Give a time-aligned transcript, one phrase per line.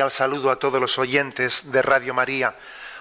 [0.00, 2.56] Cordial saludo a todos los oyentes de Radio María.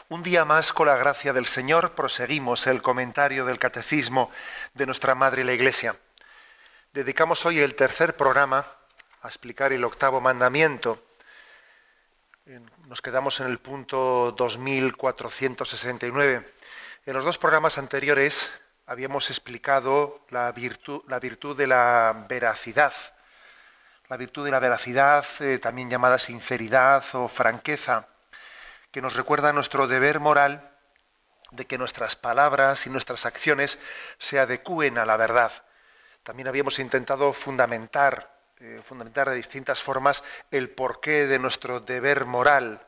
[0.09, 4.30] Un día más, con la gracia del Señor, proseguimos el comentario del Catecismo
[4.73, 5.95] de nuestra Madre la Iglesia.
[6.91, 8.66] Dedicamos hoy el tercer programa
[9.22, 11.02] a explicar el octavo mandamiento.
[12.88, 16.53] Nos quedamos en el punto 2469.
[17.06, 18.52] En los dos programas anteriores
[18.88, 22.91] habíamos explicado la virtud, la virtud de la veracidad
[24.09, 28.07] la virtud de la veracidad, eh, también llamada sinceridad o franqueza,
[28.91, 30.71] que nos recuerda nuestro deber moral
[31.51, 33.77] de que nuestras palabras y nuestras acciones
[34.17, 35.51] se adecúen a la verdad.
[36.23, 42.88] También habíamos intentado fundamentar, eh, fundamentar de distintas formas el porqué de nuestro deber moral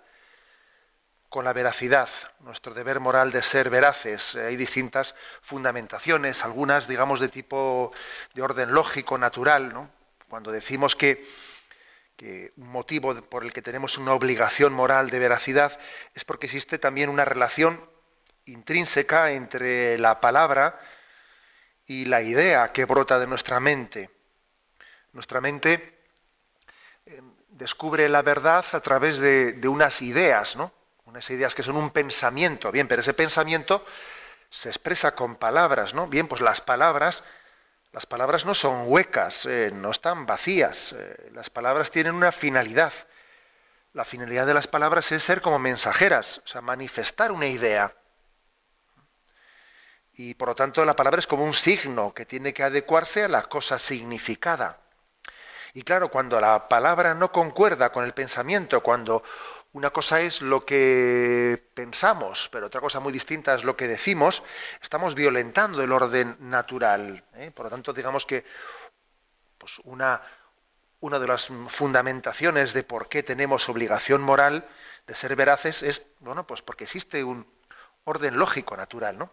[1.30, 4.36] con la veracidad, nuestro deber moral de ser veraces.
[4.36, 7.92] Hay distintas fundamentaciones, algunas, digamos, de tipo
[8.34, 10.01] de orden lógico, natural, ¿no?
[10.32, 11.28] Cuando decimos que,
[12.56, 15.78] un motivo por el que tenemos una obligación moral de veracidad
[16.14, 17.84] es porque existe también una relación
[18.46, 20.80] intrínseca entre la palabra
[21.86, 24.10] y la idea que brota de nuestra mente.
[25.12, 26.00] Nuestra mente
[27.06, 30.72] eh, descubre la verdad a través de, de, unas ideas, ¿no?
[31.08, 33.84] Unas ideas que son un pensamiento, bien, pero ese pensamiento
[34.50, 36.08] se expresa con palabras, ¿no?
[36.08, 37.22] Bien, pues las palabras
[37.94, 40.94] las palabras no son huecas, eh, no están vacías.
[40.98, 42.94] Eh, las palabras tienen una finalidad.
[43.94, 47.94] La finalidad de las palabras es ser como mensajeras, o sea, manifestar una idea.
[50.14, 53.28] Y por lo tanto la palabra es como un signo que tiene que adecuarse a
[53.28, 54.80] la cosa significada.
[55.74, 59.24] Y claro, cuando la palabra no concuerda con el pensamiento, cuando
[59.74, 64.44] una cosa es lo que pensamos, pero otra cosa muy distinta es lo que decimos.
[64.82, 67.24] Estamos violentando el orden natural.
[67.36, 67.52] ¿eh?
[67.52, 68.44] Por lo tanto, digamos que
[69.58, 70.22] pues una,
[71.00, 74.68] una de las fundamentaciones de por qué tenemos obligación moral
[75.08, 77.48] de ser veraces es, bueno, pues porque existe un
[78.04, 79.32] orden lógico natural, ¿no?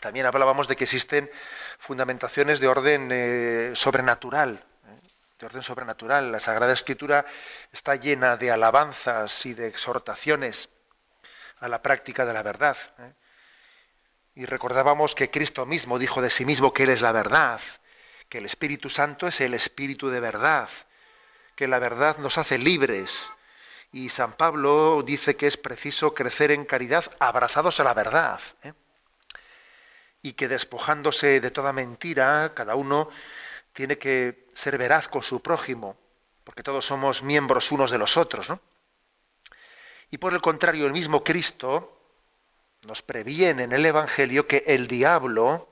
[0.00, 1.30] También hablábamos de que existen
[1.78, 4.62] fundamentaciones de orden eh, sobrenatural,
[5.38, 6.32] de orden sobrenatural.
[6.32, 7.26] La Sagrada Escritura
[7.72, 10.70] está llena de alabanzas y de exhortaciones
[11.58, 12.76] a la práctica de la verdad.
[12.98, 13.12] ¿eh?
[14.34, 17.60] Y recordábamos que Cristo mismo dijo de sí mismo que Él es la verdad,
[18.28, 20.68] que el Espíritu Santo es el Espíritu de verdad,
[21.54, 23.30] que la verdad nos hace libres.
[23.92, 28.40] Y San Pablo dice que es preciso crecer en caridad abrazados a la verdad.
[28.62, 28.72] ¿eh?
[30.22, 33.10] Y que despojándose de toda mentira, cada uno
[33.76, 35.98] tiene que ser veraz con su prójimo,
[36.44, 38.58] porque todos somos miembros unos de los otros, ¿no?
[40.10, 42.00] Y por el contrario, el mismo Cristo
[42.86, 45.68] nos previene en el Evangelio que el diablo,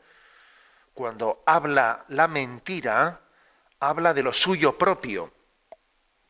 [0.93, 3.23] cuando habla la mentira,
[3.81, 5.33] habla de lo suyo propio,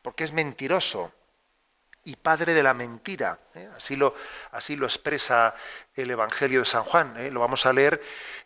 [0.01, 1.11] porque es mentiroso
[2.05, 3.37] y padre de la mentira.
[3.53, 3.69] ¿eh?
[3.75, 4.15] Así, lo,
[4.85, 5.55] expresa
[5.93, 7.17] el Evangelio de San Juan.
[7.17, 7.31] ¿eh?
[7.31, 8.01] Lo vamos a leer,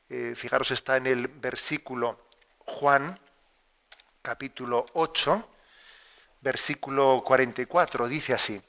[0.09, 2.27] eh, fijaros, está en el versículo
[2.69, 3.19] Juan,
[4.21, 5.50] capítulo 8,
[6.42, 8.62] versículo 44, dice así.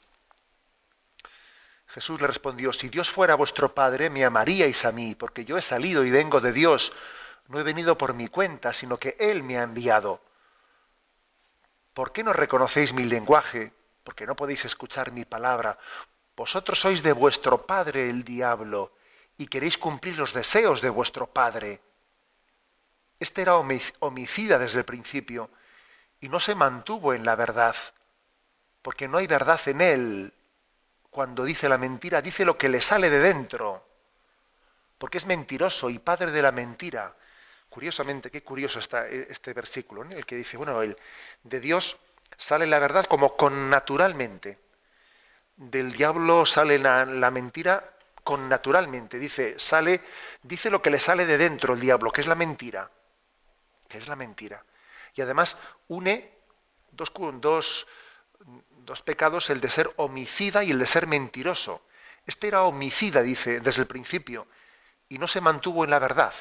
[1.88, 5.62] Jesús le respondió, si Dios fuera vuestro Padre, me amaríais a mí, porque yo he
[5.62, 6.92] salido y vengo de Dios.
[7.48, 10.20] No he venido por mi cuenta, sino que Él me ha enviado.
[11.92, 13.72] ¿Por qué no reconocéis mi lenguaje?
[14.04, 15.76] Porque no podéis escuchar mi palabra.
[16.36, 18.92] Vosotros sois de vuestro Padre el diablo,
[19.36, 21.80] y queréis cumplir los deseos de vuestro Padre.
[23.20, 25.50] Este era homicida desde el principio
[26.22, 27.76] y no se mantuvo en la verdad,
[28.80, 30.32] porque no hay verdad en él.
[31.10, 33.86] Cuando dice la mentira, dice lo que le sale de dentro,
[34.96, 37.14] porque es mentiroso y padre de la mentira.
[37.68, 40.96] Curiosamente, qué curioso está e, este versículo, el que dice, bueno, el,
[41.42, 41.98] de Dios
[42.38, 44.58] sale la verdad como con naturalmente.
[45.56, 49.18] Del diablo sale la, la mentira con naturalmente.
[49.18, 50.00] Dice, sale,
[50.42, 52.90] dice lo que le sale de dentro el diablo, que es la mentira
[53.90, 54.64] que es la mentira.
[55.14, 55.58] Y además
[55.88, 56.32] une,
[56.92, 57.86] dos, dos,
[58.84, 61.82] dos pecados, el de ser homicida y el de ser mentiroso.
[62.24, 64.46] Este era homicida, dice, desde el principio,
[65.08, 66.32] y no se mantuvo en la verdad.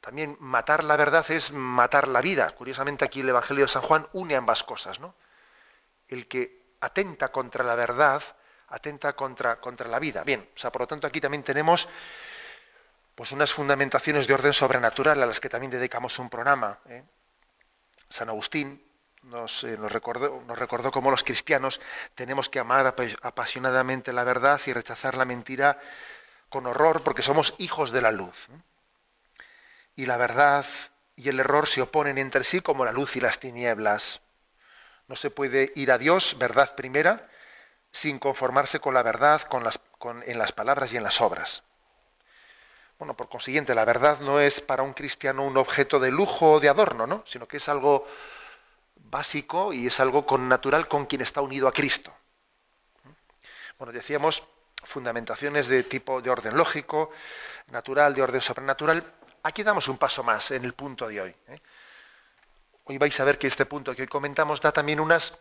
[0.00, 2.50] También matar la verdad es matar la vida.
[2.50, 5.14] Curiosamente aquí el Evangelio de San Juan une ambas cosas, ¿no?
[6.08, 8.22] El que atenta contra la verdad,
[8.68, 10.24] atenta contra, contra la vida.
[10.24, 11.88] Bien, o sea, por lo tanto aquí también tenemos
[13.14, 16.78] pues unas fundamentaciones de orden sobrenatural a las que también dedicamos un programa.
[16.88, 17.02] ¿eh?
[18.08, 18.82] San Agustín
[19.24, 21.80] nos, eh, nos, recordó, cómo los cristianos
[22.14, 25.78] tenemos que amar apasionadamente la verdad y rechazar la mentira
[26.48, 28.48] con horror porque somos hijos de la luz
[29.94, 30.66] y la verdad
[31.14, 34.22] y el error se oponen entre sí como la luz y las tinieblas.
[35.08, 37.28] No se puede ir a Dios, verdad primera,
[37.90, 41.62] sin conformarse con la verdad con en las palabras y en las obras.
[42.98, 46.60] Bueno, por consiguiente, la verdad no es para un cristiano un objeto de lujo o
[46.60, 47.24] de adorno, ¿no?
[47.26, 48.06] sino que es algo
[48.96, 52.12] básico y es algo con natural con quien está unido a Cristo.
[53.78, 54.44] Bueno, decíamos
[54.84, 57.10] fundamentaciones de tipo de orden lógico,
[57.68, 59.04] natural, de orden sobrenatural,
[59.44, 61.34] Aquí damos un paso más en el punto de hoy.
[61.48, 61.56] ¿eh?
[62.84, 65.36] Hoy vais a ver que este punto que hoy comentamos da también unas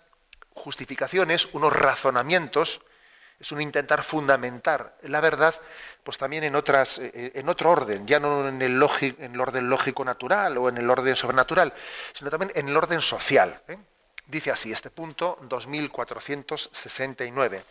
[0.56, 2.82] justificaciones, unos razonamientos,
[3.42, 5.60] es un intentar fundamentar la verdad,
[6.04, 9.68] pues también en otras, eh, en otro orden, ya no en el, en el orden
[9.68, 11.74] lógico natural o en el orden sobrenatural,
[12.14, 13.60] sino también en el orden social.
[13.68, 13.80] ¿eh?
[14.28, 17.66] Dice así este punto 2469.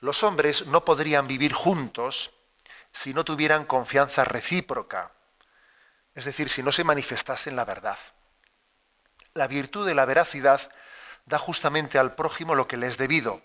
[0.00, 2.34] Los hombres no podrían vivir juntos
[2.92, 5.10] si no tuvieran confianza recíproca,
[6.14, 7.96] es decir, si no se manifestasen la verdad.
[9.32, 10.70] La virtud de la veracidad
[11.24, 13.40] da justamente al prójimo lo que le es debido.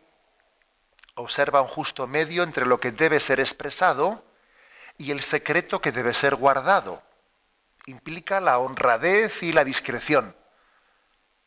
[1.15, 4.23] Observa un justo medio entre lo que debe ser expresado
[4.97, 7.01] y el secreto que debe ser guardado.
[7.85, 10.35] Implica la honradez y la discreción.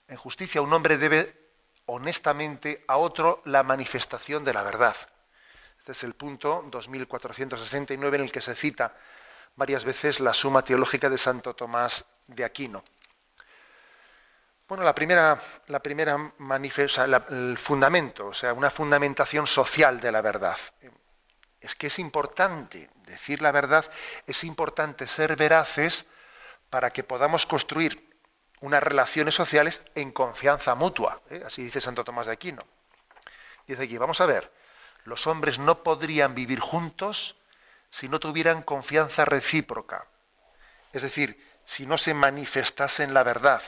[0.09, 1.51] En justicia un hombre debe
[1.87, 4.97] honestamente a otro la manifestación de la verdad.
[5.79, 8.95] Este es el punto 2469 en el que se cita
[9.57, 12.85] varias veces la suma teológica de Santo Tomás de Aquino.
[14.69, 16.31] Bueno, la primera, la primera
[17.31, 20.59] el fundamento, o sea, una fundamentación social de la verdad.
[21.59, 23.91] Es que es importante decir la verdad,
[24.27, 26.05] es importante ser veraces
[26.69, 28.15] para que podamos construir
[28.61, 31.23] unas relaciones sociales en confianza mutua.
[31.31, 31.43] ¿eh?
[31.47, 32.63] Así dice Santo Tomás de Aquino.
[33.67, 34.53] Dice aquí, vamos a ver,
[35.05, 37.37] los hombres no podrían vivir juntos
[37.89, 40.07] si no tuvieran confianza recíproca.
[40.93, 43.63] Es decir, si no se manifestasen la verdad.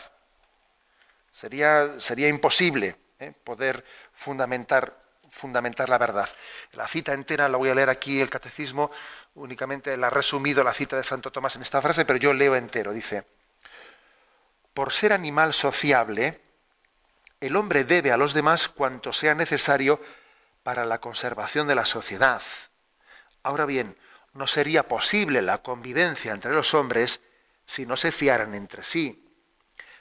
[1.32, 3.32] Sería, sería imposible ¿eh?
[3.44, 4.96] poder fundamentar,
[5.30, 6.28] fundamentar la verdad.
[6.72, 8.90] La cita entera la voy a leer aquí, el catecismo,
[9.34, 12.56] únicamente la ha resumido la cita de Santo Tomás en esta frase, pero yo leo
[12.56, 12.92] entero.
[12.92, 13.24] Dice,
[14.74, 16.40] por ser animal sociable,
[17.40, 20.00] el hombre debe a los demás cuanto sea necesario
[20.62, 22.42] para la conservación de la sociedad.
[23.42, 23.96] Ahora bien,
[24.34, 27.20] no sería posible la convivencia entre los hombres
[27.64, 29.19] si no se fiaran entre sí,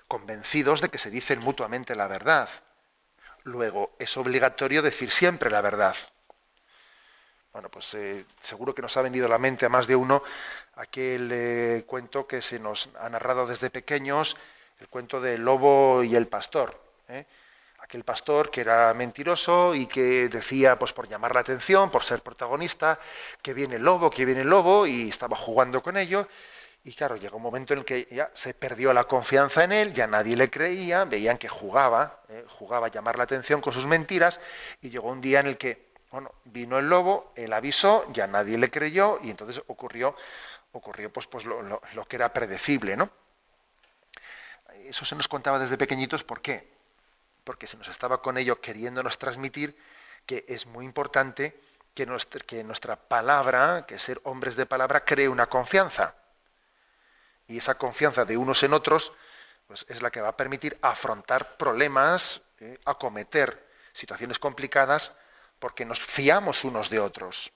[0.10, 2.50] convencidos de que se dicen mutuamente la verdad.
[3.44, 5.96] Luego, es obligatorio decir siempre la verdad.
[7.54, 10.22] Bueno, pues eh, seguro que nos ha venido a la mente a más de uno
[10.76, 14.36] aquel eh, cuento que se nos ha narrado desde pequeños,
[14.82, 16.78] el cuento del lobo y el pastor.
[17.08, 17.26] ¿eh?
[17.90, 22.22] aquel pastor que era mentiroso y que decía, pues por llamar la atención, por ser
[22.22, 23.00] protagonista,
[23.42, 26.28] que viene el lobo, que viene el lobo, y estaba jugando con ello.
[26.84, 29.94] Y claro, llegó un momento en el que ya se perdió la confianza en él,
[29.94, 33.86] ya nadie le creía, veían que jugaba, eh, jugaba a llamar la atención con sus
[33.86, 34.40] mentiras,
[34.82, 38.58] y llegó un día en el que, bueno, vino el lobo, él avisó, ya nadie
[38.58, 40.16] le creyó, y entonces ocurrió,
[40.72, 43.10] ocurrió pues, pues lo, que era predecible, ¿no?
[44.86, 46.80] Eso se nos contaba desde pequeñitos, ¿por qué?
[47.50, 49.76] porque se nos estaba con ello queriéndonos transmitir
[50.28, 51.60] que es muy importante
[51.96, 52.08] que
[52.46, 56.14] que nuestra palabra, que ser hombres de palabra, cree una confianza.
[57.50, 59.12] Y esa confianza de unos en otros
[59.68, 65.12] pues, es la que va a permitir afrontar problemas, eh, acometer situaciones complicadas,
[65.60, 67.52] porque nos fiamos unos de otros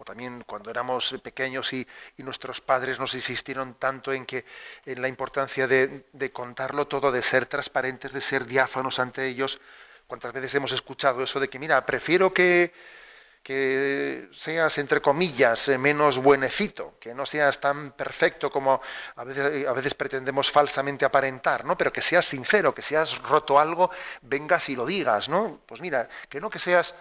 [0.00, 1.86] o también cuando éramos pequeños y,
[2.16, 4.46] nuestros padres nos insistieron tanto en que
[4.86, 9.60] en la importancia de, contarlo todo, de ser transparentes, de ser diáfanos ante ellos.
[10.06, 12.72] ¿Cuántas veces hemos escuchado eso de que, mira, prefiero que,
[13.42, 18.80] que seas, entre comillas, menos buenecito, que no seas tan perfecto como
[19.16, 21.76] a veces, pretendemos falsamente aparentar, ¿no?
[21.76, 23.90] Pero que seas sincero, que seas roto algo,
[24.22, 25.60] vengas y lo digas, ¿no?
[25.66, 26.94] Pues mira, que no que seas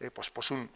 [0.00, 0.70] eh, pues, pues un,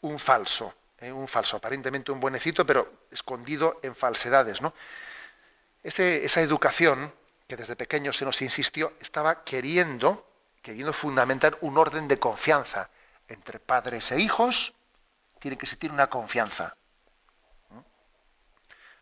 [0.00, 0.74] un falso.
[1.00, 1.12] ¿eh?
[1.12, 4.60] un falso, aparentemente un buenecito, pero escondido en falsedades.
[4.60, 4.74] ¿no?
[5.82, 7.12] esa educación
[7.46, 10.26] que desde pequeño se nos insistió, estaba queriendo,
[10.62, 12.90] queriendo fundamentar un orden de confianza
[13.30, 14.74] entre padres e hijos.
[15.38, 16.76] Tiene que existir una confianza.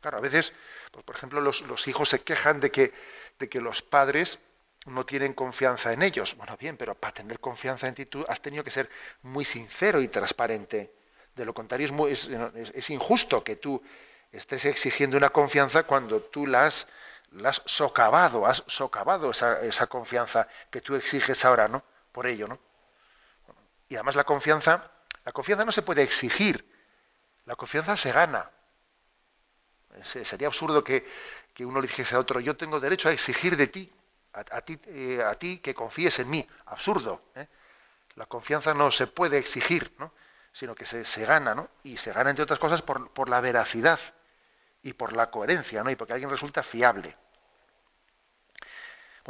[0.01, 0.53] Claro, a veces,
[0.93, 2.93] pues, por ejemplo, los, hijos se quejan de que,
[3.39, 4.39] de que los padres
[4.87, 6.37] no tienen confianza en ellos.
[6.37, 8.89] Bueno, bien, pero para tener confianza en ti tú has tenido que ser
[9.23, 10.93] muy sincero y transparente.
[11.35, 13.83] De lo contrario, es, es, injusto que tú
[14.33, 16.87] estés exigiendo una confianza cuando tú la has,
[17.67, 21.85] socavado, has socavado esa, esa, confianza que tú exiges ahora, ¿no?
[22.11, 22.59] Por ello, ¿no?
[23.89, 24.91] Y además la confianza,
[25.25, 26.71] la confianza no se puede exigir,
[27.47, 28.51] la confianza se gana.
[30.03, 31.07] Sería absurdo que,
[31.61, 33.93] uno le dijese a otro, yo tengo derecho a exigir de ti,
[34.33, 36.49] a, ti, eh, a ti que confíes en mí.
[36.67, 37.23] Absurdo.
[37.35, 37.49] ¿eh?
[38.15, 40.13] La confianza no se puede exigir, ¿no?
[40.53, 41.69] sino que se, se, gana, ¿no?
[41.83, 43.99] y se gana, entre otras cosas, por, por, la veracidad
[44.83, 45.91] y por la coherencia, ¿no?
[45.91, 47.17] y porque alguien resulta fiable.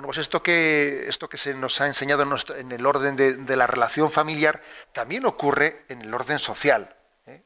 [0.03, 2.23] Pues esto que, esto que se nos ha enseñado
[2.57, 4.63] en, el orden de, la relación familiar
[4.93, 6.95] también ocurre en el orden social.
[7.27, 7.43] ¿eh?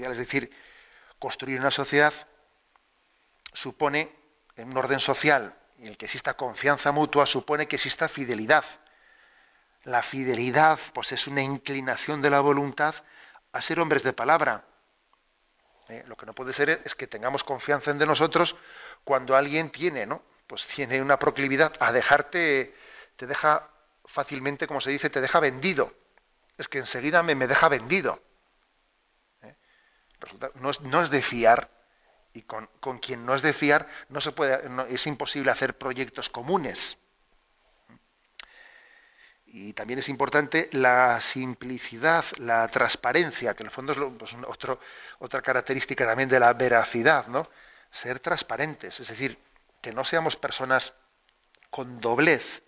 [0.00, 0.50] Es decir,
[1.20, 2.12] construir una sociedad
[3.52, 4.12] supone,
[4.56, 8.64] en un orden social en el que exista confianza mutua, supone que exista fidelidad.
[9.84, 12.96] La fidelidad pues, es una inclinación de la voluntad
[13.52, 14.64] a ser hombres de palabra.
[15.88, 16.02] ¿Eh?
[16.08, 18.56] Lo que no puede ser es que tengamos confianza en de nosotros
[19.04, 20.22] cuando alguien tiene, ¿no?
[20.48, 22.74] Pues tiene una proclividad a dejarte,
[23.14, 23.70] te deja
[24.04, 25.94] fácilmente, como se dice, te deja vendido.
[26.56, 28.20] Es que enseguida me, me deja vendido.
[29.42, 29.54] ¿Eh?
[30.56, 31.70] no, es, no es de fiar
[32.38, 36.98] y con, quien no es de fiar no se puede, es imposible hacer proyectos comunes.
[39.46, 44.36] Y también es importante la simplicidad, la transparencia, que en el fondo es pues,
[45.18, 47.48] otra característica también de la veracidad, ¿no?
[47.90, 49.38] Ser transparentes, es decir,
[49.80, 50.94] que no seamos personas
[51.70, 52.62] con doblez,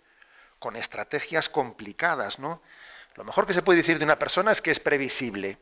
[0.59, 2.61] con estrategias complicadas, ¿no?
[3.15, 5.57] Lo mejor que se puede decir de una persona es que es previsible.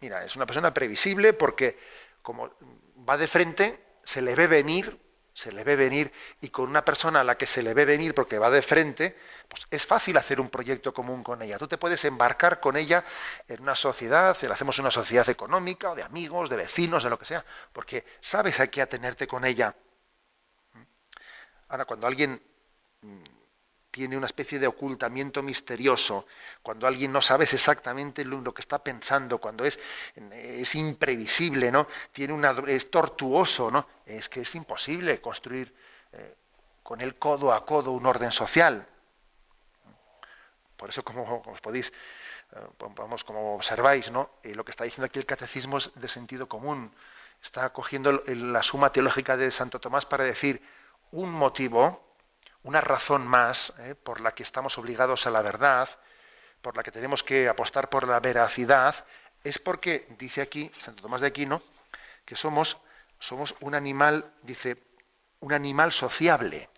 [0.00, 1.78] Mira, es una persona previsible porque
[2.22, 2.50] como
[3.08, 4.98] va de frente, se le ve venir,
[5.34, 8.14] se le ve venir, y con una persona a la que se le ve venir
[8.14, 9.16] porque va de frente,
[9.48, 11.58] pues es fácil hacer un proyecto común con ella.
[11.58, 13.04] Tú te puedes embarcar con ella
[13.48, 17.24] en una sociedad, hacemos una sociedad económica, o de amigos, de vecinos, de lo que
[17.24, 19.74] sea, porque sabes a qué atenerte con ella.
[21.72, 22.38] Ahora, cuando alguien
[23.90, 26.26] tiene una especie de ocultamiento misterioso,
[26.62, 29.78] cuando alguien no sabes exactamente lo, que está pensando, cuando es,
[30.74, 31.88] imprevisible, ¿no?
[32.12, 33.88] Tiene una, es tortuoso, ¿no?
[34.04, 35.74] Es que es imposible construir
[36.12, 36.36] eh,
[36.82, 38.86] con él codo a codo un orden social.
[40.76, 41.90] Por eso, como os podéis,
[42.54, 44.32] eh, vamos, como observáis, ¿no?
[44.42, 46.92] Eh, lo que está diciendo aquí el catecismo es de sentido común.
[47.42, 50.60] Está cogiendo la suma teológica de Santo Tomás para decir
[51.12, 52.16] un motivo,
[52.64, 53.94] una razón más ¿eh?
[53.94, 55.88] por la que estamos obligados a la verdad,
[56.60, 59.04] por la que tenemos que apostar por la veracidad,
[59.44, 61.62] es porque, dice aquí Santo Tomás de Aquino,
[62.24, 62.78] que somos,
[63.18, 64.82] somos un animal, dice,
[65.40, 66.68] un animal sociable,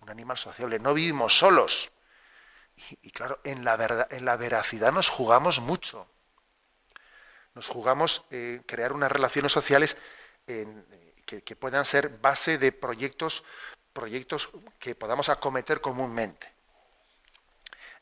[0.00, 1.90] un animal sociable, no vivimos solos.
[3.02, 6.08] Y, claro, en la, verdad, en la veracidad nos jugamos mucho.
[7.54, 9.96] Nos jugamos eh, crear unas relaciones sociales
[10.46, 13.44] que, que, puedan ser base de proyectos
[13.92, 16.52] proyectos que podamos acometer comúnmente.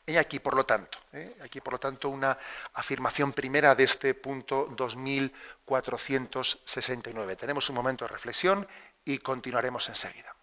[0.05, 1.35] Y aquí, por lo tanto, ¿eh?
[1.43, 2.35] aquí, por lo tanto, una
[2.73, 7.35] afirmación primera de este punto 2469.
[7.35, 8.67] Tenemos un momento de reflexión
[9.05, 10.35] y continuaremos enseguida.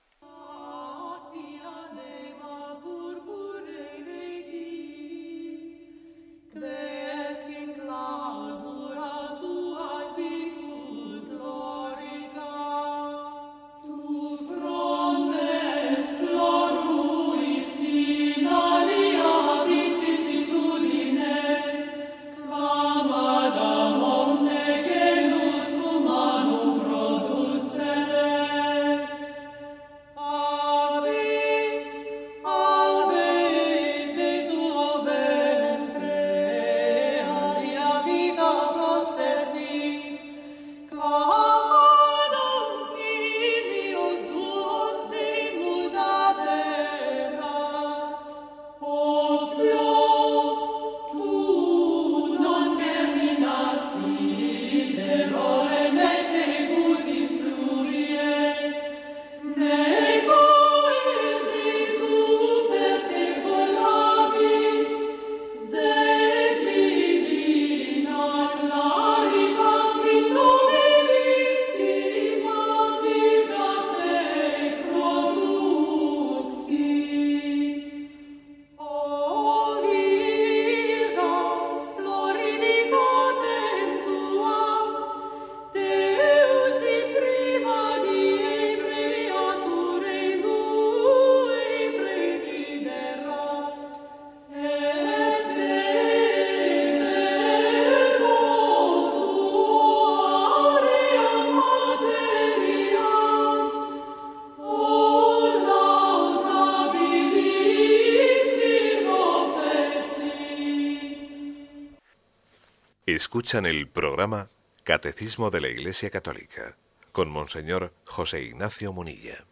[113.18, 114.48] Escuchan el programa
[114.84, 116.76] Catecismo de la Iglesia Católica
[117.10, 119.44] con Monseñor José Ignacio Munilla.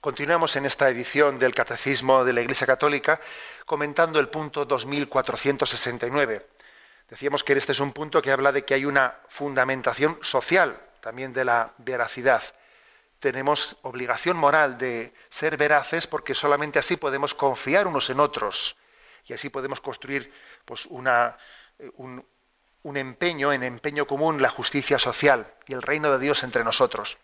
[0.00, 3.20] Continuamos en esta edición del Catecismo de la Iglesia Católica
[3.66, 6.46] comentando el punto 2469.
[7.10, 11.32] Decíamos que este es un punto que habla de que hay una fundamentación social también
[11.32, 12.44] de la veracidad.
[13.18, 18.76] Tenemos obligación moral de ser veraces porque solamente así podemos confiar unos en otros
[19.26, 20.32] y así podemos construir
[20.64, 21.36] pues, una,
[21.80, 22.24] eh, un,
[22.82, 27.18] un empeño, en empeño común, la justicia social y el reino de Dios entre nosotros.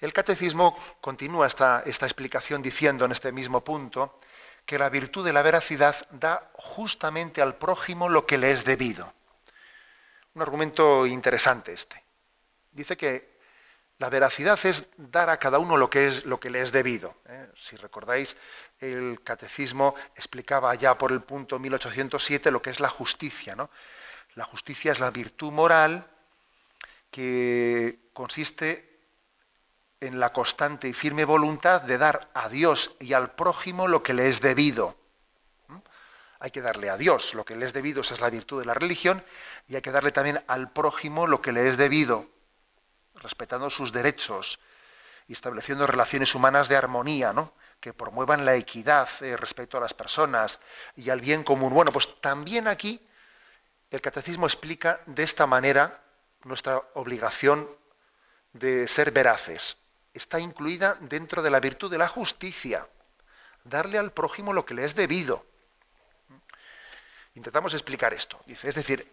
[0.00, 4.20] El catecismo continúa esta, explicación diciendo en este mismo punto
[4.66, 9.12] que la virtud de la veracidad da justamente al prójimo lo que le es debido.
[10.34, 12.02] Un argumento interesante este.
[12.72, 13.34] Dice que
[13.98, 17.14] la veracidad es dar a cada uno lo que, es, lo que le es debido.
[17.26, 17.48] ¿eh?
[17.56, 18.36] Si recordáis,
[18.80, 23.54] el catecismo explicaba ya por el punto 1807 lo que es la justicia.
[23.54, 23.70] ¿no?
[24.34, 26.06] La justicia es la virtud moral
[27.10, 28.94] que consiste
[30.00, 34.12] en la constante y firme voluntad de dar a Dios y al prójimo lo que
[34.12, 34.96] le es debido.
[35.68, 35.76] ¿Mm?
[36.40, 38.66] Hay que darle a Dios lo que le es debido, esa es la virtud de
[38.66, 39.24] la religión,
[39.68, 42.26] y hay que darle también al prójimo lo que le es debido,
[43.14, 44.58] respetando sus derechos
[45.28, 47.52] y estableciendo relaciones humanas de armonía, ¿no?
[47.80, 50.58] que promuevan la equidad eh, respecto a las personas
[50.96, 51.72] y al bien común.
[51.72, 53.00] Bueno, pues también aquí
[53.94, 56.02] el catecismo explica de esta manera
[56.42, 57.68] nuestra obligación
[58.52, 59.76] de ser veraces.
[60.12, 62.88] Está incluida dentro de la virtud de la justicia,
[63.62, 65.46] darle al prójimo lo que le es debido.
[67.34, 68.40] Intentamos explicar esto.
[68.46, 69.10] Dice, es decir,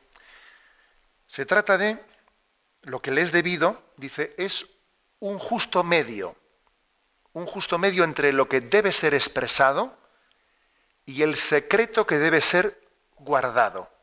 [1.28, 2.04] se trata de
[2.82, 4.68] lo que le es debido, dice, es
[5.20, 6.36] un justo medio,
[7.34, 9.96] un justo medio entre lo que debe ser expresado
[11.06, 12.82] y el secreto que debe ser
[13.16, 14.01] guardado.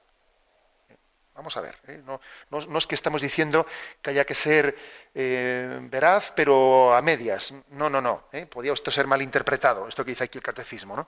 [1.39, 2.03] Vamos a ver, ¿eh?
[2.05, 3.65] no, es que estamos diciendo
[4.03, 4.77] que haya que ser
[5.15, 7.55] eh, veraz, pero a medias.
[7.69, 8.25] No, no, no.
[8.33, 8.45] ¿eh?
[8.47, 10.97] Podría esto ser malinterpretado, esto que dice aquí el catecismo.
[10.97, 11.07] ¿no?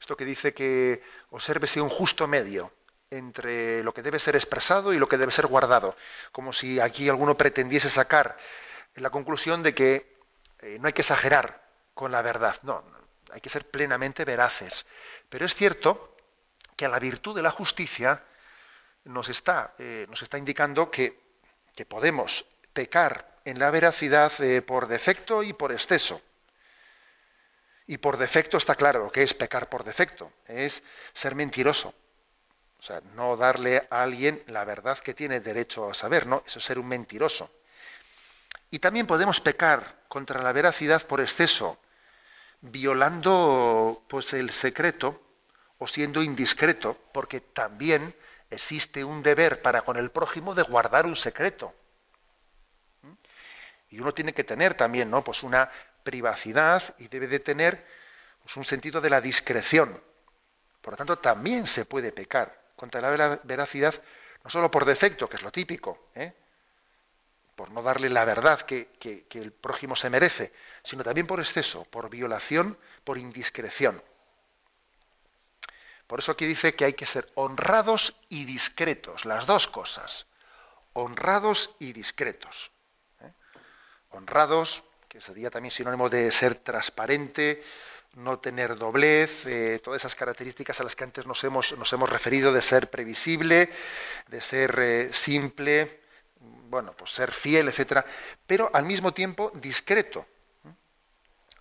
[0.00, 2.72] Esto que dice que obsérvese un justo medio
[3.08, 5.96] entre lo que debe ser expresado y lo que debe ser guardado.
[6.32, 8.36] Como si aquí alguno pretendiese sacar
[8.96, 10.16] la conclusión de que
[10.80, 11.62] no hay que exagerar
[11.94, 12.56] con la verdad.
[12.62, 12.82] No,
[13.30, 14.86] hay que ser plenamente veraces.
[15.28, 16.16] Pero es cierto
[16.74, 18.24] que a la virtud de la justicia,
[19.06, 21.24] nos está, eh, nos está indicando que,
[21.88, 26.22] podemos pecar en la veracidad eh, por defecto y por exceso.
[27.86, 31.94] Y por defecto está claro lo que es pecar por defecto, es ser mentiroso.
[32.78, 36.42] O sea, no darle a alguien la verdad que tiene derecho a saber, ¿no?
[36.46, 37.50] Eso es ser un mentiroso.
[38.70, 41.78] Y también podemos pecar contra la veracidad por exceso,
[42.60, 45.22] violando pues el secreto
[45.78, 48.14] o siendo indiscreto, porque también
[48.50, 51.74] existe un deber para con el prójimo de guardar un secreto.
[53.02, 53.12] ¿Mm?
[53.90, 55.22] Y uno tiene que tener también ¿no?
[55.24, 55.70] pues una
[56.02, 57.86] privacidad y debe de tener
[58.42, 60.00] pues, un sentido de la discreción.
[60.80, 63.94] Por lo tanto, también se puede pecar contra la veracidad,
[64.44, 66.32] no solo por defecto, que es lo típico, ¿eh?
[67.56, 70.52] por no darle la verdad que, que el prójimo se merece,
[70.84, 74.02] sino también por exceso, por violación, por indiscreción.
[76.06, 80.26] Por eso aquí dice que hay que ser honrados y discretos, las dos cosas.
[80.92, 82.70] Honrados y discretos.
[83.20, 83.32] ¿eh?
[84.10, 87.64] Honrados, que sería también sinónimo de ser transparente,
[88.16, 91.70] no tener doblez, eh, todas esas características a las que antes nos hemos,
[92.08, 93.70] referido de ser previsible,
[94.28, 96.00] de ser eh, simple,
[96.70, 98.06] bueno, pues ser fiel, etcétera,
[98.46, 100.24] pero al mismo tiempo discreto.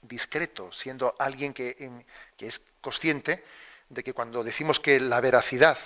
[0.04, 1.76] Discreto, siendo alguien que
[2.38, 3.44] es consciente
[3.90, 5.78] de que cuando decimos que la veracidad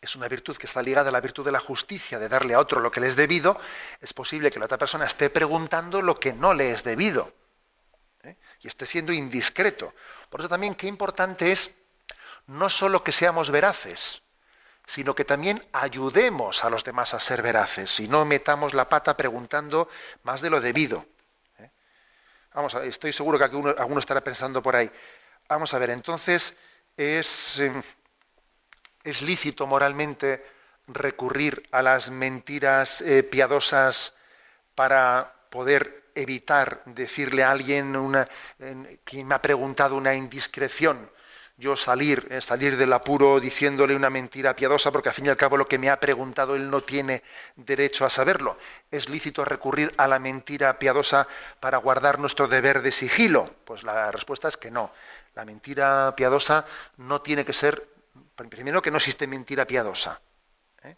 [0.00, 2.60] es una virtud que está ligada a la virtud de la justicia, de darle a
[2.60, 3.58] otro lo que le es debido,
[4.00, 7.32] es posible que la otra persona esté preguntando lo que no le es debido
[8.22, 8.36] ¿eh?
[8.60, 9.94] y esté siendo indiscreto.
[10.28, 11.74] Por eso también qué importante es
[12.46, 14.22] no solo que seamos veraces,
[14.86, 19.16] sino que también ayudemos a los demás a ser veraces y no metamos la pata
[19.16, 19.88] preguntando
[20.22, 21.06] más de lo debido.
[21.58, 21.70] ¿eh?
[22.52, 24.90] Vamos, estoy seguro que alguno estará pensando por ahí.
[25.48, 26.54] Vamos a ver, entonces,
[26.96, 27.72] es, eh,
[29.02, 30.44] es lícito moralmente
[30.86, 34.14] recurrir a las mentiras eh, piadosas
[34.74, 38.28] para poder evitar decirle a alguien una,
[39.04, 41.10] que me ha preguntado una indiscreción,
[41.56, 45.36] yo salir, eh, salir del apuro diciéndole una mentira piadosa, porque al fin y al
[45.36, 47.22] cabo lo que me ha preguntado él no tiene
[47.54, 48.58] derecho a saberlo.
[48.90, 51.28] ¿Es lícito recurrir a la mentira piadosa
[51.60, 53.54] para guardar nuestro deber de sigilo?
[53.64, 54.90] Pues la respuesta es que no.
[55.34, 56.64] La mentira piadosa
[56.96, 57.94] no tiene que ser
[58.34, 60.20] Primero que no existe mentira piadosa.
[60.82, 60.96] ¿eh?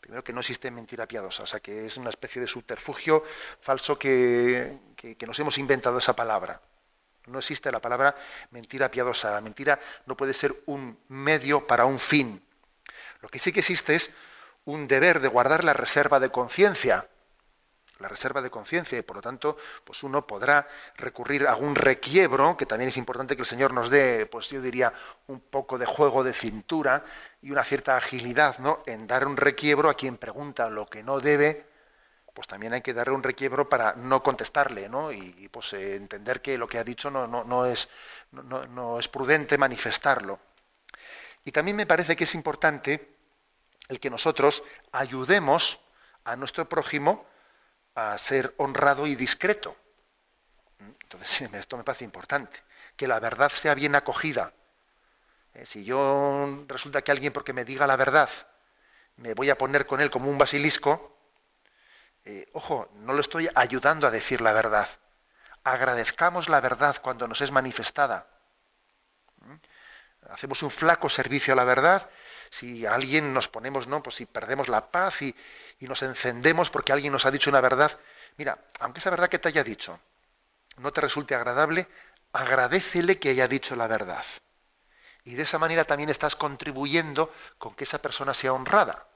[0.00, 3.24] Primero que no existe mentira piadosa, o sea que es una especie de subterfugio
[3.60, 6.60] falso que, que nos hemos inventado esa palabra.
[7.26, 8.16] No existe la palabra
[8.52, 9.32] mentira piadosa.
[9.32, 12.42] La mentira no puede ser un medio para un fin.
[13.20, 14.10] Lo que sí que existe es
[14.64, 17.06] un deber de guardar la reserva de conciencia.
[17.98, 22.56] La reserva de conciencia, y por lo tanto, pues uno podrá recurrir a un requiebro,
[22.56, 24.92] que también es importante que el Señor nos dé, pues yo diría,
[25.26, 27.04] un poco de juego de cintura
[27.42, 28.82] y una cierta agilidad, ¿no?
[28.86, 31.66] En dar un requiebro a quien pregunta lo que no debe,
[32.38, 35.10] pues también hay que darle un requiebro para no contestarle, ¿no?
[35.10, 37.88] Y, pues eh, entender que lo que ha dicho no, no, es,
[38.30, 40.38] no, es prudente manifestarlo.
[41.44, 43.16] Y también me parece que es importante
[43.88, 45.80] el que nosotros ayudemos
[46.22, 47.26] a nuestro prójimo
[47.98, 49.76] a ser honrado y discreto.
[51.02, 52.62] Entonces, esto me parece importante,
[52.96, 54.52] que la verdad sea bien acogida.
[55.54, 58.30] Eh, si yo resulta que alguien porque me diga la verdad
[59.18, 61.16] me voy a poner con él como un basilisco,
[62.24, 64.88] eh, ojo, no lo estoy ayudando a decir la verdad.
[65.64, 68.28] Agradezcamos la verdad cuando nos es manifestada.
[69.40, 69.54] ¿Mm?
[70.30, 72.08] Hacemos un flaco servicio a la verdad
[72.50, 74.02] si alguien nos ponemos, ¿no?
[74.02, 75.34] Pues si perdemos la paz y,
[75.80, 77.98] y nos encendemos porque alguien nos ha dicho una verdad.
[78.36, 79.98] Mira, aunque esa verdad que te haya dicho
[80.78, 81.88] no te resulte agradable,
[82.32, 84.24] agradecele que haya dicho la verdad.
[85.24, 89.06] Y de esa manera también estás contribuyendo con que esa persona sea honrada.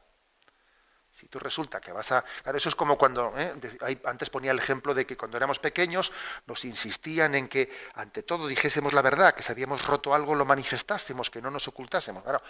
[1.13, 2.25] Si tú resulta que vas a...
[2.43, 3.33] Claro, eso es como cuando...
[3.37, 3.55] ¿eh?
[4.05, 6.11] Antes ponía el ejemplo de que cuando éramos pequeños
[6.47, 10.45] nos insistían en que ante todo dijésemos la verdad, que si habíamos roto algo lo
[10.45, 12.23] manifestásemos, que no nos ocultásemos.
[12.23, 12.43] Claro,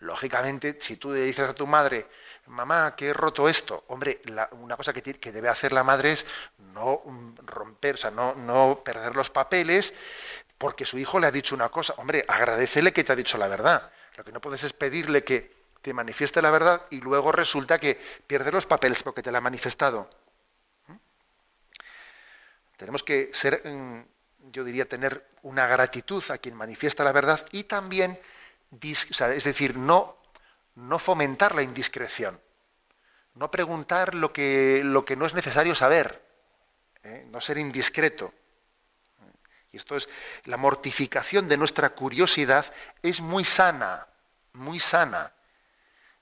[0.00, 2.06] lógicamente, si tú le dices a tu madre,
[2.46, 4.20] mamá, que he roto esto, hombre,
[4.52, 6.26] una cosa que, que, debe hacer la madre es
[6.74, 7.02] no
[7.44, 9.94] romper, o sea, no, no perder los papeles
[10.60, 11.94] porque su hijo le ha dicho una cosa.
[11.96, 13.90] Hombre, agradecele que te ha dicho la verdad.
[14.18, 17.98] Lo que no puedes es pedirle que te manifieste la verdad y luego resulta que
[18.26, 20.10] pierde los papeles porque te la ha manifestado.
[20.88, 20.96] ¿Mm?
[22.76, 24.02] Tenemos que ser, mm,
[24.52, 28.20] yo diría, tener una gratitud a quien manifiesta la verdad y también,
[28.80, 30.16] es decir, no,
[30.76, 32.40] no fomentar la indiscreción,
[33.34, 36.22] no preguntar lo que, lo que no es necesario saber,
[37.02, 37.26] ¿eh?
[37.30, 38.32] no ser indiscreto.
[39.72, 40.08] Y esto es,
[40.44, 44.06] la mortificación de nuestra curiosidad es muy sana,
[44.54, 45.32] muy sana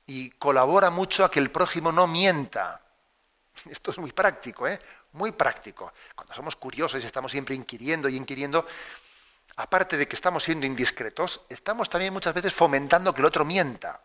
[0.09, 2.81] y colabora mucho a que el prójimo no mienta.
[3.71, 4.81] Esto es muy práctico, ¿eh?
[5.13, 5.93] Muy práctico.
[6.15, 8.67] Cuando somos curiosos y estamos siempre inquiriendo y inquiriendo,
[9.59, 14.01] aparte de que estamos siendo indiscretos, estamos también muchas veces fomentando que el otro mienta.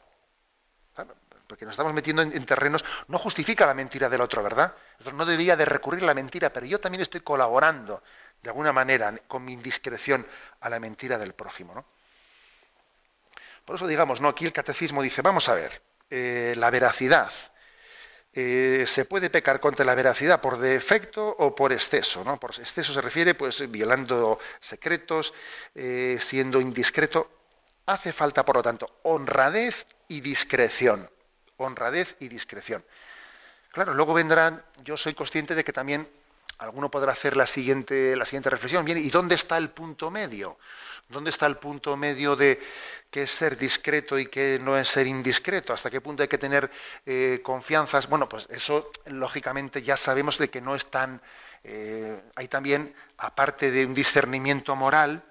[1.48, 4.74] Porque nos estamos metiendo en, terrenos, no justifica la mentira del otro, ¿verdad?
[5.14, 8.02] no debería de recurrir a la mentira, pero yo también estoy colaborando
[8.42, 10.26] de alguna manera con mi indiscreción
[10.62, 11.76] a la mentira del prójimo.
[11.76, 11.86] ¿no?
[13.64, 17.32] Por eso digamos, no, aquí el catecismo dice, vamos a ver, eh, la veracidad.
[18.36, 22.24] Eh, se puede pecar contra la veracidad por defecto o por exceso.
[22.24, 22.40] ¿no?
[22.40, 25.34] Por exceso se refiere, pues, violando secretos,
[25.76, 27.30] eh, siendo indiscreto.
[27.86, 31.10] Hace falta, por lo tanto, honradez y discreción.
[31.58, 32.84] Honradez y discreción.
[33.72, 36.08] Claro, luego vendrán, yo soy consciente de que también
[36.58, 38.86] alguno podrá hacer la siguiente, la siguiente reflexión.
[38.86, 40.58] Bien, ¿y dónde está el punto medio?
[41.10, 42.62] ¿Dónde está el punto medio de
[43.12, 45.74] qué es ser discreto y qué no es ser indiscreto?
[45.74, 46.72] ¿Hasta qué punto hay que tener
[47.06, 48.08] eh, confianzas?
[48.08, 51.22] Bueno, pues eso lógicamente ya sabemos de que no es tan...
[51.64, 55.24] Eh, hay también, aparte de un discernimiento moral,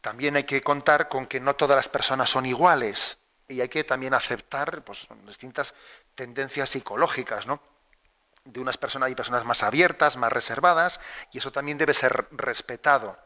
[0.00, 3.84] también hay que contar con que no todas las personas son iguales y hay que
[3.84, 5.74] también aceptar pues, distintas
[6.14, 7.60] tendencias psicológicas, ¿no?
[8.46, 11.00] De unas personas hay personas más abiertas, más reservadas,
[11.32, 13.18] y eso también debe ser respetado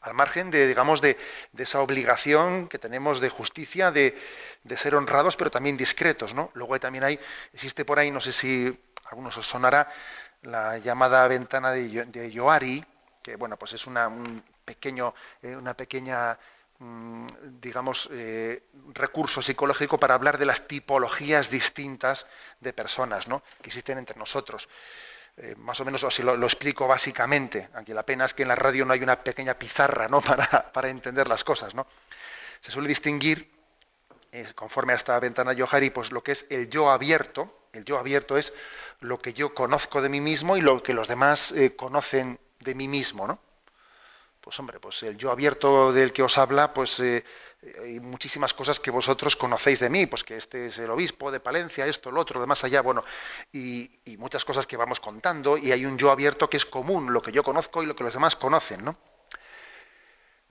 [0.00, 1.16] al margen de, digamos, de,
[1.56, 4.14] esa obligación que tenemos de justicia, de,
[4.76, 6.50] ser honrados, pero también discretos, ¿no?
[6.54, 7.18] Luego también hay,
[7.54, 9.90] existe por ahí, no sé si a algunos os sonará,
[10.42, 12.84] la llamada ventana de, de Yoari,
[13.22, 16.38] que bueno, pues es una, un pequeño, eh, una pequeña
[17.60, 22.26] digamos, eh, recurso psicológico para hablar de las tipologías distintas
[22.60, 24.68] de personas que existen entre nosotros.
[25.36, 28.54] Eh, más o menos así lo, explico básicamente, aunque la pena es que en la
[28.54, 30.08] radio no hay una pequeña pizarra
[30.72, 31.74] para, entender las cosas.
[31.74, 31.86] ¿no?
[32.60, 33.50] Se suele distinguir,
[34.30, 37.68] eh, conforme a esta ventana Yohari, pues lo que es el yo abierto.
[37.72, 38.52] El yo abierto es
[39.00, 42.86] lo que yo conozco de mí mismo y lo que los demás conocen de mí
[42.86, 43.40] mismo.
[44.44, 48.90] Pues hombre, pues el yo abierto del que os habla, pues hay muchísimas cosas que
[48.90, 52.42] vosotros conocéis de mí, pues que este es el obispo de Palencia, esto, lo otro,
[52.42, 53.04] de más allá, bueno,
[53.54, 57.22] y, muchas cosas que vamos contando, y hay un yo abierto que es común, lo
[57.22, 58.98] que yo conozco y lo que los demás conocen, ¿no?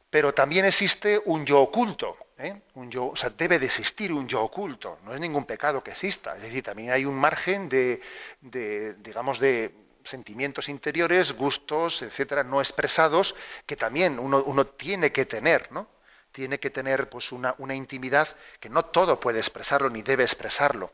[0.09, 2.63] Pero también existe un yo oculto, ¿eh?
[2.73, 5.91] un yo, o sea, debe de existir un yo oculto, no es ningún pecado que
[5.91, 8.01] exista, es decir, también hay un margen de
[8.41, 13.35] digamos, de sentimientos interiores, gustos, etcétera, no expresados,
[13.65, 15.87] que también uno, tiene que tener, ¿no?
[16.31, 18.27] Tiene que tener pues una, una intimidad
[18.59, 20.91] que no todo puede expresarlo ni debe expresarlo.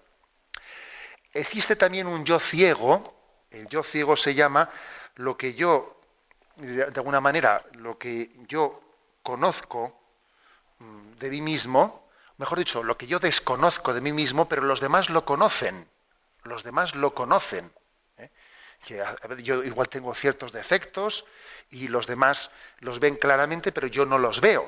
[1.33, 3.13] Existe también un yo ciego,
[3.51, 4.69] el yo ciego se llama
[5.15, 6.01] lo que yo,
[6.55, 8.81] de alguna manera, lo que yo
[9.23, 9.99] conozco
[10.79, 14.79] mm, de mí mismo, mejor dicho, lo que yo desconozco de mí mismo, pero los
[14.79, 15.87] demás lo conocen.
[16.43, 17.71] Los demás lo conocen.
[18.85, 19.03] Que
[19.43, 21.25] yo igual tengo ciertos defectos
[21.69, 24.67] y los demás los ven claramente, pero yo no los veo.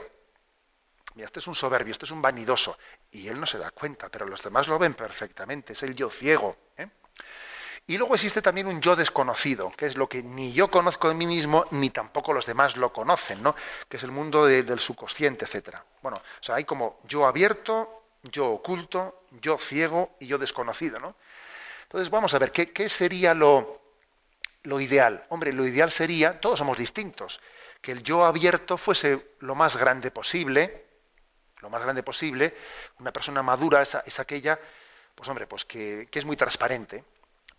[1.16, 2.78] Mira, este es un soberbio, este es un vanidoso.
[3.12, 5.74] Y él no se da cuenta, pero los demás lo ven perfectamente.
[5.74, 6.56] Es el yo ciego.
[6.78, 6.88] ¿eh?
[7.88, 11.16] Y luego existe también un yo desconocido, que es lo que ni yo conozco de
[11.16, 13.56] mí mismo, ni tampoco los demás lo conocen, ¿no?
[13.90, 15.84] Que es el mundo del subconsciente, etcétera.
[16.02, 21.16] Bueno, o sea, hay como yo abierto, yo oculto, yo ciego y yo desconocido, ¿no?
[21.84, 23.81] Entonces vamos a ver, ¿qué, qué sería lo,
[24.64, 25.26] lo ideal?
[25.30, 27.40] Hombre, lo ideal sería, todos somos distintos,
[27.82, 30.86] que el yo abierto fuese lo más grande posible,
[31.60, 32.56] lo más grande posible,
[33.00, 34.60] una persona madura es, aquella,
[35.16, 37.04] pues hombre, pues que, que es muy transparente,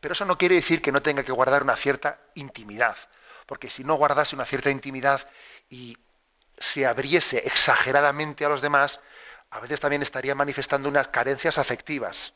[0.00, 2.96] pero eso no quiere decir que no tenga que guardar una cierta intimidad,
[3.46, 5.28] porque si no guardase una cierta intimidad
[5.68, 5.96] y
[6.58, 9.00] se abriese exageradamente a los demás,
[9.50, 12.32] a veces también estaría manifestando unas carencias afectivas.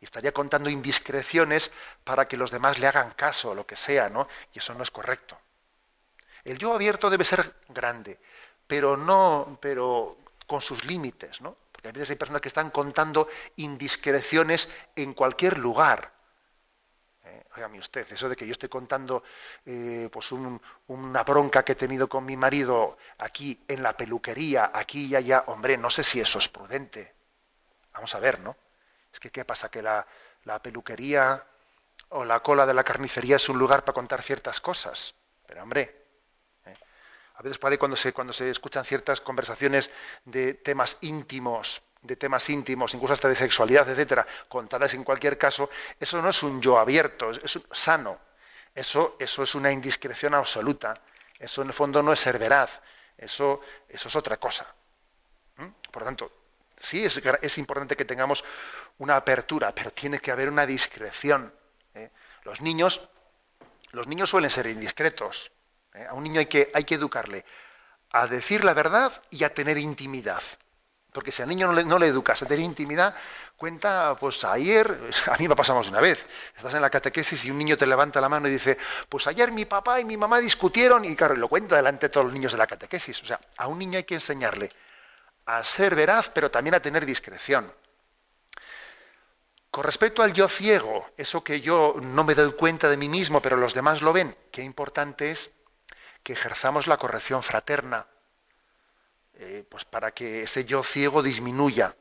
[0.00, 1.72] Y estaría contando indiscreciones
[2.04, 4.28] para que los demás le hagan caso, lo que sea, ¿no?
[4.52, 5.38] Y eso no es correcto.
[6.44, 8.18] El yo abierto debe ser grande,
[8.66, 11.56] pero no, pero con sus límites, ¿no?
[11.72, 16.16] Porque a veces hay personas que están contando indiscreciones en cualquier lugar
[17.56, 19.22] Óigame usted, eso de que yo estoy contando
[19.64, 25.06] eh, pues una bronca que he tenido con mi marido aquí en la peluquería, aquí
[25.06, 27.14] y allá, hombre, no sé si eso es prudente.
[27.94, 28.56] Vamos a ver, ¿no?
[29.16, 29.70] Es que, ¿qué pasa?
[29.70, 30.06] Que la,
[30.62, 31.42] peluquería
[32.10, 35.14] o la cola de la carnicería es un lugar para contar ciertas cosas.
[35.46, 36.04] Pero, hombre,
[36.66, 36.74] ¿eh?
[37.36, 39.90] a veces por ahí cuando se, cuando se escuchan ciertas conversaciones
[40.26, 45.70] de temas íntimos, de temas íntimos, incluso hasta de sexualidad, etcétera, contadas en cualquier caso,
[45.98, 48.18] eso no es un yo abierto, es, sano.
[48.74, 51.00] Eso, eso es una indiscreción absoluta.
[51.38, 52.82] Eso en el fondo no es ser veraz.
[53.16, 54.66] Eso, eso es otra cosa.
[55.56, 55.68] ¿Mm?
[55.90, 56.32] Por lo tanto,
[56.78, 58.44] sí es, importante que tengamos
[58.98, 61.52] una apertura, pero tiene que haber una discreción.
[61.94, 62.10] ¿eh?
[62.44, 63.08] Los niños,
[63.92, 65.52] los niños suelen ser indiscretos.
[65.94, 66.06] ¿eh?
[66.08, 67.44] A un niño hay que, hay que educarle
[68.10, 70.42] a decir la verdad y a tener intimidad.
[71.12, 73.14] Porque si al niño no le, educas a tener intimidad,
[73.56, 77.58] cuenta, pues ayer, a mí me pasamos una vez, estás en la catequesis y un
[77.58, 78.76] niño te levanta la mano y dice,
[79.08, 82.26] pues ayer mi papá y mi mamá discutieron, y claro, lo cuenta delante de todos
[82.26, 83.22] los niños de la catequesis.
[83.22, 84.70] O sea, a un niño hay que enseñarle
[85.46, 87.72] a ser veraz, pero también a tener discreción.
[89.70, 93.40] Con respecto al yo ciego, eso que yo no me doy cuenta de mí mismo,
[93.40, 95.52] pero los demás lo ven, qué importante es
[96.22, 98.06] que ejerzamos la corrección fraterna
[99.38, 101.94] eh, pues para que ese yo ciego disminuya.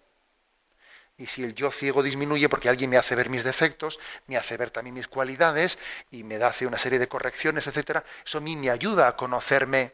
[1.17, 4.55] Y si el yo ciego disminuye porque alguien me hace ver mis defectos, me hace
[4.57, 5.77] ver también mis cualidades
[6.11, 9.93] y me hace una serie de correcciones, etcétera, eso a mí me ayuda a conocerme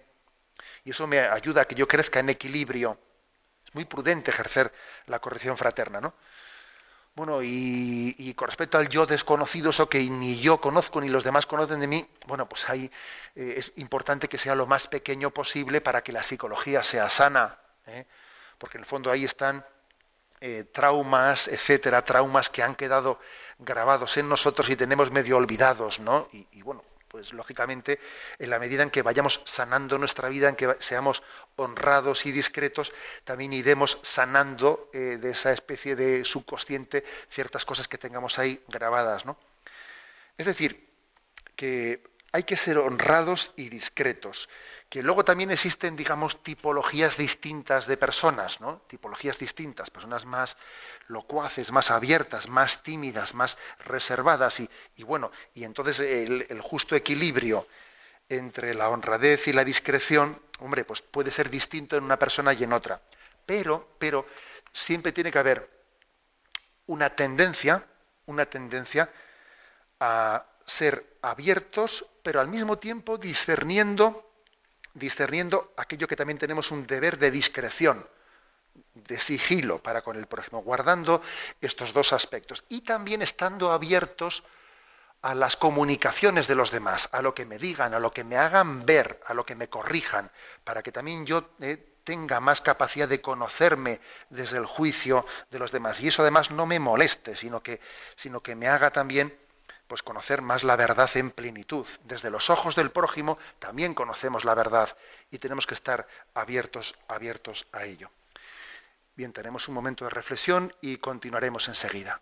[0.83, 2.99] y eso me ayuda a que yo crezca en equilibrio.
[3.73, 4.73] Muy prudente ejercer
[5.07, 6.13] la corrección fraterna, ¿no?
[7.13, 11.45] Bueno, y, con respecto al yo desconocido, eso que ni yo conozco ni los demás
[11.45, 12.89] conocen de mí, bueno, pues ahí
[13.35, 17.59] eh, es importante que sea lo más pequeño posible para que la psicología sea sana,
[17.85, 18.05] ¿eh?
[18.57, 19.65] porque en el fondo ahí están
[20.39, 23.19] eh, traumas, etcétera, traumas que han quedado
[23.59, 26.29] grabados en nosotros y tenemos medio olvidados, ¿no?
[26.31, 27.99] y bueno, pues lógicamente,
[28.39, 31.21] en la medida en que vayamos sanando nuestra vida, en que seamos
[31.57, 32.93] honrados y discretos,
[33.25, 39.25] también iremos sanando eh, de esa especie de subconsciente ciertas cosas que tengamos ahí grabadas.
[39.25, 39.37] ¿no?
[40.37, 40.87] Es decir,
[41.57, 44.47] que hay que ser honrados y discretos
[44.91, 48.81] que luego también existen, digamos, tipologías distintas de personas, ¿no?
[48.87, 50.57] Tipologías distintas, personas más
[51.07, 54.69] locuaces, más abiertas, más tímidas, más reservadas y,
[55.03, 57.69] bueno, y entonces el, justo equilibrio
[58.27, 62.65] entre la honradez y la discreción, hombre, pues puede ser distinto en una persona y
[62.65, 62.99] en otra.
[63.45, 64.27] Pero, pero
[64.73, 65.69] siempre tiene que haber
[66.87, 67.81] una tendencia,
[68.25, 69.09] una tendencia
[70.01, 74.31] a ser abiertos, pero al mismo tiempo discerniendo
[74.93, 78.07] discerniendo aquello que también tenemos un deber de discreción,
[78.93, 81.21] de sigilo para con el prójimo, guardando
[81.59, 84.43] estos dos aspectos y también estando abiertos
[85.21, 88.37] a las comunicaciones de los demás, a lo que me digan, a lo que me
[88.37, 90.31] hagan ver, a lo que me corrijan,
[90.63, 95.71] para que también yo eh, tenga más capacidad de conocerme desde el juicio de los
[95.71, 96.01] demás.
[96.01, 97.79] Y eso además no me moleste, sino que,
[98.15, 99.37] sino que me haga también
[99.91, 101.85] pues conocer más la verdad en plenitud.
[102.05, 104.95] Desde los ojos del prójimo también conocemos la verdad
[105.31, 108.09] y tenemos que estar abiertos, abiertos a ello.
[109.17, 112.21] Bien, tenemos un momento de reflexión y continuaremos enseguida.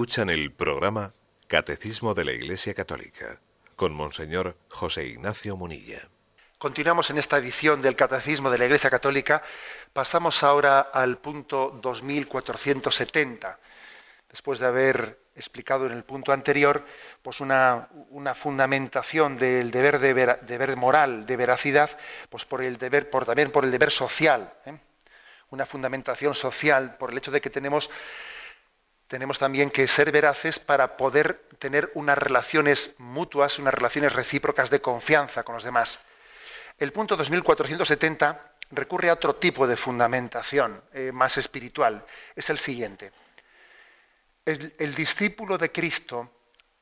[0.00, 1.12] Escuchan el programa
[1.46, 3.38] Catecismo de la Iglesia Católica
[3.76, 6.08] con Monseñor José Ignacio Munilla.
[6.56, 9.42] Continuamos en esta edición del Catecismo de la Iglesia Católica.
[9.92, 13.58] Pasamos ahora al punto 2470.
[14.30, 16.82] Después de haber explicado en el punto anterior
[17.20, 21.90] pues una, una fundamentación del deber, de deber moral, de veracidad,
[22.30, 24.50] pues por el deber, por, también por el deber social.
[24.64, 24.78] ¿eh?
[25.50, 27.90] Una fundamentación social por el hecho de que tenemos
[29.10, 34.80] tenemos también que ser veraces para poder tener unas relaciones mutuas, unas relaciones recíprocas de
[34.80, 35.98] confianza con los demás.
[36.78, 42.04] El punto 2470 recurre a otro tipo de fundamentación eh, más espiritual.
[42.36, 43.10] Es el siguiente.
[44.46, 46.30] el discípulo de Cristo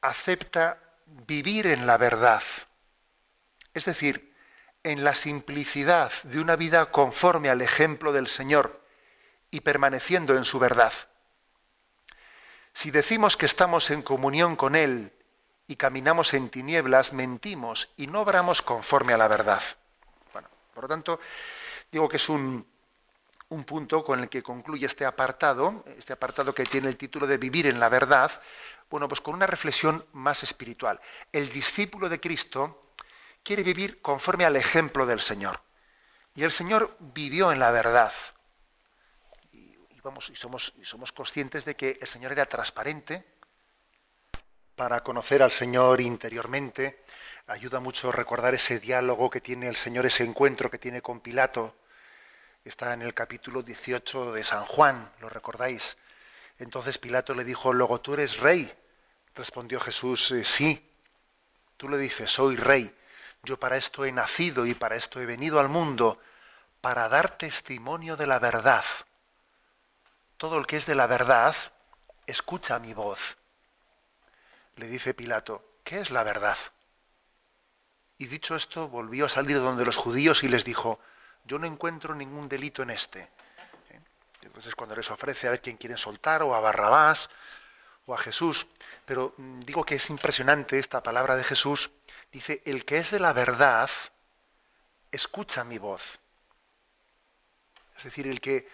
[0.03, 2.43] acepta vivir en la verdad,
[3.73, 4.35] es decir,
[4.83, 8.83] en la simplicidad de una vida conforme al ejemplo del Señor
[9.51, 10.93] y permaneciendo en su verdad.
[12.79, 15.13] Si decimos que estamos en comunión con Él
[15.67, 19.61] y caminamos en tinieblas, mentimos y no obramos conforme a la verdad.
[20.33, 21.19] Bueno, por lo tanto,
[21.91, 22.65] digo que es un,
[23.49, 27.37] un punto con el que concluye este apartado, este apartado que tiene el título de
[27.37, 28.31] Vivir en la verdad,
[28.89, 31.01] bueno, pues con una reflexión más espiritual.
[31.33, 32.93] El discípulo de Cristo
[33.43, 35.63] quiere vivir conforme al ejemplo del Señor.
[36.37, 38.13] Y el Señor vivió en la verdad
[40.31, 43.25] y, somos, y somos conscientes de que el Señor era transparente
[44.77, 47.05] para conocer al Señor interiormente.
[47.49, 51.75] Ayuda mucho recordar ese diálogo que tiene el Señor, ese encuentro que tiene con Pilato.
[52.65, 55.97] Está en el capítulo 18 de San Juan, ¿lo recordáis?
[56.59, 58.73] Entonces Pilato le dijo, luego tú eres rey.
[59.35, 60.85] Respondió Jesús, eh, sí.
[61.77, 62.95] Tú le dices, soy rey.
[63.43, 66.21] Yo para esto he nacido y para esto he venido al mundo,
[66.81, 68.85] para dar testimonio de la verdad
[70.39, 71.55] todo el que es de la verdad,
[72.27, 73.37] escucha mi voz.
[74.77, 76.57] Le dice Pilato, ¿qué es la verdad?
[78.17, 81.01] Y dicho esto, volvió a salir donde los judíos y les dijo,
[81.45, 83.21] yo no encuentro ningún delito en este.
[83.21, 84.01] ¿Eh?
[84.43, 87.29] Entonces cuando les ofrece a ver quién quiere soltar, o a Barrabás,
[88.07, 88.67] o a Jesús,
[89.05, 91.91] pero mm, digo que es impresionante esta palabra de Jesús,
[92.31, 93.91] dice, el que es de la verdad,
[95.11, 96.21] escucha mi voz.
[97.97, 98.69] Es decir, el que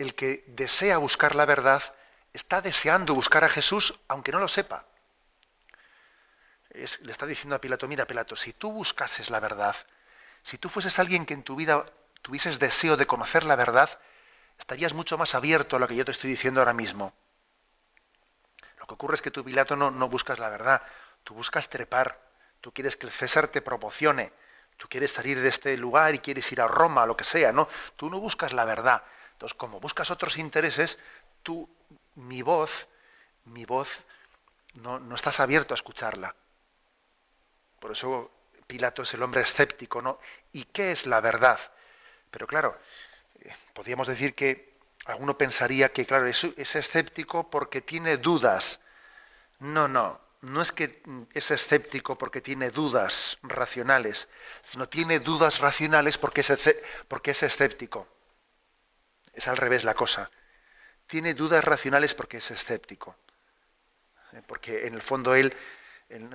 [0.00, 1.82] el que desea buscar la verdad
[2.32, 4.86] está deseando buscar a Jesús aunque no lo sepa.
[6.72, 9.76] le está diciendo a Pilato, mira Pilato, si tú buscases la verdad,
[10.42, 11.84] si tú fueses alguien que en tu vida
[12.22, 13.98] tuvieses deseo de conocer la verdad,
[14.58, 17.12] estarías mucho más abierto a lo que yo te estoy diciendo ahora mismo.
[18.78, 20.82] Lo que ocurre es que tú, Pilato, no, buscas la verdad,
[21.24, 22.18] tú buscas trepar,
[22.62, 24.32] tú quieres que el César te promocione,
[24.78, 27.68] tú quieres salir de este lugar y quieres ir a Roma, lo que sea, ¿no?
[27.96, 29.02] Tú no buscas la verdad,
[29.40, 30.98] entonces, como buscas otros intereses,
[31.42, 31.66] tú,
[32.16, 32.88] mi voz,
[33.46, 34.02] mi voz,
[34.74, 36.34] no, no estás abierto a escucharla.
[37.78, 38.30] Por eso
[38.66, 40.18] Pilato es el hombre escéptico, ¿no?
[40.52, 41.58] ¿Y qué es la verdad?
[42.30, 42.78] Pero claro,
[43.40, 44.74] eh, podríamos decir que
[45.06, 48.78] alguno pensaría que, claro, es, es, escéptico porque tiene dudas.
[49.58, 51.00] No, no, no es que
[51.32, 54.28] es escéptico porque tiene dudas racionales,
[54.60, 56.74] sino tiene dudas racionales porque es,
[57.08, 58.06] porque es escéptico.
[59.32, 60.30] Es al revés la cosa.
[61.06, 63.16] Tiene dudas racionales porque es escéptico.
[64.32, 64.42] ¿eh?
[64.46, 65.54] Porque en el fondo él,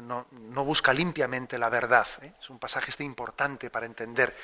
[0.01, 0.25] no,
[0.65, 2.07] busca limpiamente la verdad.
[2.21, 2.33] ¿eh?
[2.39, 4.35] Es un pasaje este importante para entender.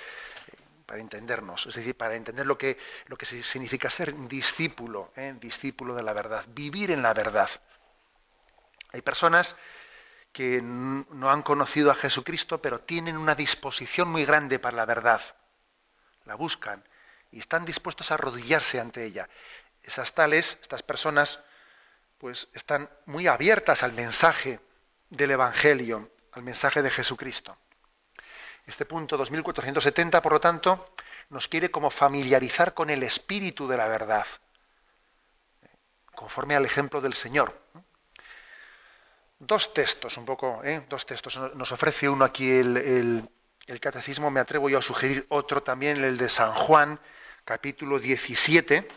[0.86, 2.78] para entendernos, es decir, para entender lo que,
[3.08, 5.34] lo que significa ser discípulo, ¿eh?
[5.40, 7.50] discípulo de la verdad, vivir en la verdad.
[8.92, 9.56] Hay personas
[10.34, 15.22] que no han conocido a Jesucristo, pero tienen una disposición muy grande para la verdad.
[16.26, 16.84] La buscan
[17.32, 19.30] y están dispuestos a arrodillarse ante ella.
[19.84, 21.40] Esas tales, estas personas,
[22.18, 24.60] pues están muy abiertas al mensaje
[25.10, 27.58] del Evangelio, al mensaje de Jesucristo.
[28.68, 30.94] Este punto 2470, por lo tanto,
[31.30, 34.26] nos quiere como familiarizar con el espíritu de la verdad,
[36.14, 37.60] conforme al ejemplo del Señor.
[39.40, 40.86] Dos textos, un poco, ¿eh?
[40.88, 41.40] dos textos.
[41.56, 42.78] Nos ofrece uno aquí el,
[43.66, 47.00] el, catecismo, me atrevo yo a sugerir otro también, el de San Juan,
[47.46, 48.88] capítulo 17,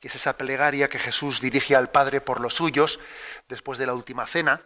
[0.00, 3.00] que es esa plegaria que Jesús dirige al Padre por los suyos
[3.48, 4.62] después de la última cena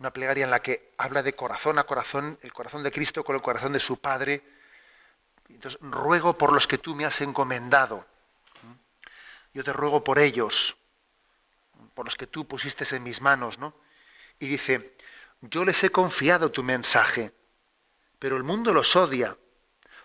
[0.00, 3.36] una plegaria en la que habla de corazón a corazón, el corazón de Cristo con
[3.36, 4.42] el corazón de su Padre.
[5.50, 8.06] Entonces, ruego por los que tú me has encomendado.
[9.52, 10.76] Yo te ruego por ellos,
[11.92, 13.74] por los que tú pusiste en mis manos, ¿no?
[14.38, 14.96] Y dice,
[15.42, 17.32] yo les he confiado tu mensaje,
[18.18, 19.36] pero el mundo los odia,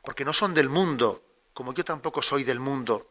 [0.02, 1.24] porque no son del mundo,
[1.56, 3.10] como yo tampoco soy del mundo.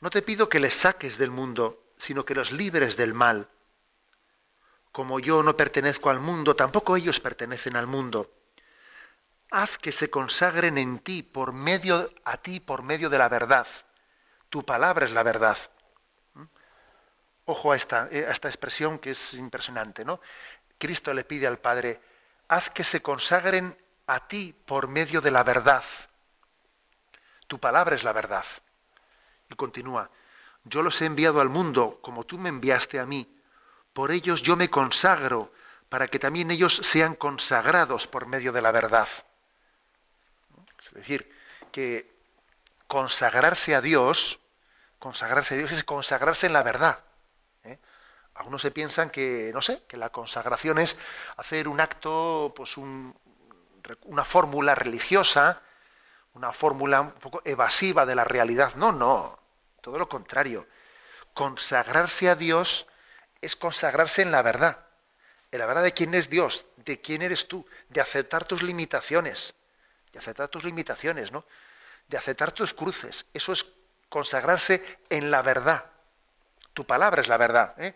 [0.00, 3.48] No te pido que les saques del mundo, sino que los libres del mal
[4.96, 8.30] como yo no pertenezco al mundo, tampoco ellos pertenecen al mundo.
[9.50, 13.66] Haz que se consagren en ti por medio a ti por medio de la verdad.
[14.48, 15.58] Tu palabra es la verdad.
[16.32, 16.44] ¿Mm?
[17.44, 20.18] Ojo a esta, eh, a esta expresión que es impresionante, ¿no?
[20.78, 22.00] Cristo le pide al Padre,
[22.48, 23.76] haz que se consagren
[24.06, 25.84] a ti por medio de la verdad.
[27.46, 28.44] Tu palabra es la verdad.
[29.48, 30.10] Y continúa,
[30.64, 33.36] yo los he enviado al mundo como tú me enviaste a mí
[33.96, 35.50] por ellos yo me consagro,
[35.88, 39.08] para que también ellos sean consagrados por medio de la verdad.
[40.84, 41.34] Es decir,
[41.72, 42.14] que
[42.88, 44.38] consagrarse a Dios,
[44.98, 47.04] consagrarse a Dios es consagrarse en la verdad.
[47.64, 47.78] ¿eh?
[48.34, 50.98] Algunos se piensan que, no sé, que la consagración es
[51.38, 55.62] hacer un acto, pues una fórmula religiosa,
[56.36, 58.74] una fórmula un poco evasiva de la realidad.
[58.74, 59.38] No, no,
[59.80, 60.66] todo lo contrario.
[61.32, 62.86] Consagrarse a Dios
[63.40, 64.84] es consagrarse en la verdad,
[65.50, 69.54] en la verdad de quién es Dios, de quién eres tú, de aceptar tus limitaciones,
[70.12, 71.46] de aceptar tus limitaciones, ¿no?
[72.06, 73.24] De aceptar tus cruces.
[73.32, 73.66] Eso es
[74.10, 75.86] consagrarse en la verdad.
[76.74, 77.74] Tu palabra es la verdad.
[77.78, 77.94] ¿eh?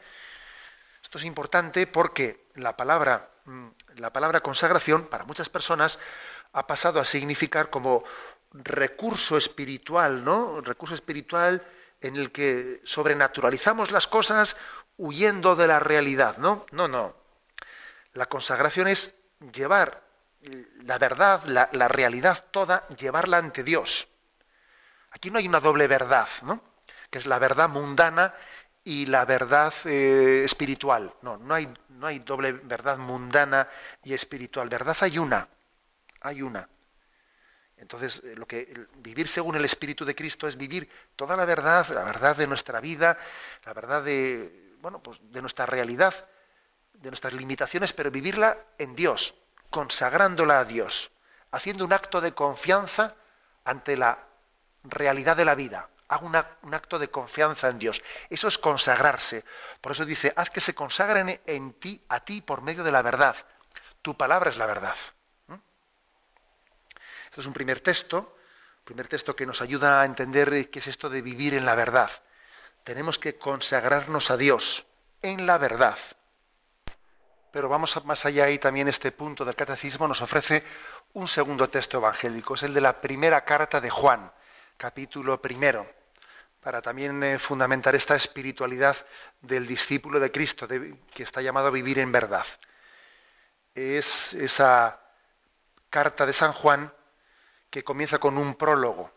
[1.02, 5.98] Esto es importante porque la palabra, mm, la palabra consagración para muchas personas
[6.52, 8.04] ha pasado a significar como
[8.52, 10.60] recurso espiritual, ¿no?
[10.60, 11.64] Recurso espiritual
[12.00, 14.56] en el que sobrenaturalizamos las cosas
[14.96, 16.66] huyendo de la realidad, ¿no?
[16.72, 17.14] No, no.
[18.14, 19.14] La consagración es
[19.52, 20.02] llevar
[20.84, 24.08] la verdad, la, realidad toda, llevarla ante Dios.
[25.10, 26.62] Aquí no hay una doble verdad, ¿no?
[27.10, 28.34] Que es la verdad mundana
[28.84, 31.12] y la verdad eh, espiritual.
[31.22, 33.68] No, no hay, no hay doble verdad mundana
[34.04, 34.68] y espiritual.
[34.68, 35.46] Verdad hay una,
[36.20, 36.68] hay una.
[37.80, 41.88] Entonces, eh, lo que vivir según el Espíritu de Cristo es vivir toda la verdad,
[41.88, 43.18] la verdad de nuestra vida,
[43.64, 46.14] la verdad de bueno, pues de nuestra realidad,
[46.94, 49.34] de nuestras limitaciones, pero vivirla en Dios,
[49.70, 51.10] consagrándola a Dios,
[51.50, 53.14] haciendo un acto de confianza
[53.64, 54.26] ante la
[54.84, 55.88] realidad de la vida.
[56.08, 58.02] Hago un acto de confianza en Dios.
[58.30, 59.44] Eso es consagrarse.
[59.80, 63.02] Por eso dice, haz que se consagren en ti, a ti, por medio de la
[63.02, 63.36] verdad.
[64.02, 64.96] Tu palabra es la verdad.
[67.30, 68.36] Este es un primer texto,
[68.84, 72.10] primer texto que nos ayuda a entender qué es esto de vivir en la verdad
[72.84, 74.86] tenemos que consagrarnos a Dios
[75.22, 75.98] en la verdad.
[77.52, 80.64] Pero vamos más allá y también este punto del catecismo nos ofrece
[81.14, 84.30] un segundo texto evangélico, es el de la primera carta de Juan,
[84.76, 85.86] capítulo primero,
[86.60, 88.96] para también eh, fundamentar esta espiritualidad
[89.40, 92.46] del discípulo de Cristo, que está llamado a vivir en verdad.
[93.74, 95.00] Es esa
[95.90, 96.92] carta de San Juan
[97.70, 99.10] que comienza con un prólogo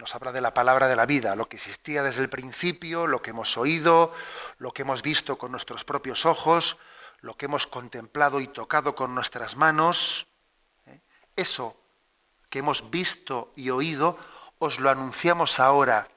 [0.00, 3.20] nos habla de la palabra de la vida, lo que existía desde el principio, lo
[3.20, 4.12] que hemos oído,
[4.58, 6.78] lo que hemos visto con nuestros propios ojos,
[7.20, 10.26] lo que hemos contemplado y tocado con nuestras manos.
[10.86, 11.00] ¿eh?
[11.36, 11.76] Eso
[12.48, 14.18] que hemos visto y oído,
[14.58, 16.08] os lo anunciamos ahora,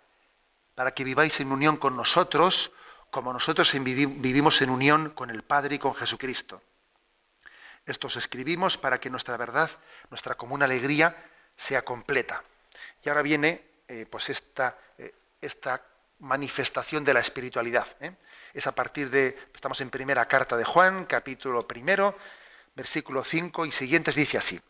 [0.75, 2.71] para que viváis en unión con nosotros,
[3.11, 6.61] como nosotros vivimos en unión con el Padre y con Jesucristo.
[7.85, 9.69] Esto os escribimos para que nuestra verdad,
[10.09, 11.15] nuestra común alegría,
[11.55, 12.43] sea completa.
[13.03, 15.81] Y ahora viene eh, pues esta, eh, esta,
[16.19, 17.85] manifestación de la espiritualidad.
[17.99, 18.15] ¿eh?
[18.53, 22.17] Es a partir de, estamos en primera carta de Juan, capítulo primero,
[22.75, 24.61] versículo 5 y siguientes, dice así.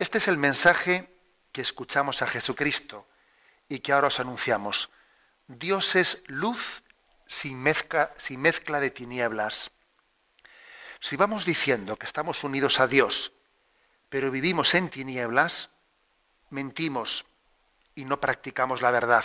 [0.00, 1.08] Este es el mensaje
[1.52, 3.06] que escuchamos a Jesucristo
[3.68, 4.90] y que ahora os anunciamos.
[5.46, 6.82] Dios es luz
[7.28, 7.64] sin
[8.16, 9.70] sin mezcla de tinieblas.
[11.00, 13.32] Si vamos diciendo que estamos unidos a Dios,
[14.08, 15.70] pero vivimos en tinieblas,
[16.54, 17.26] mentimos
[17.94, 19.24] y no practicamos la verdad.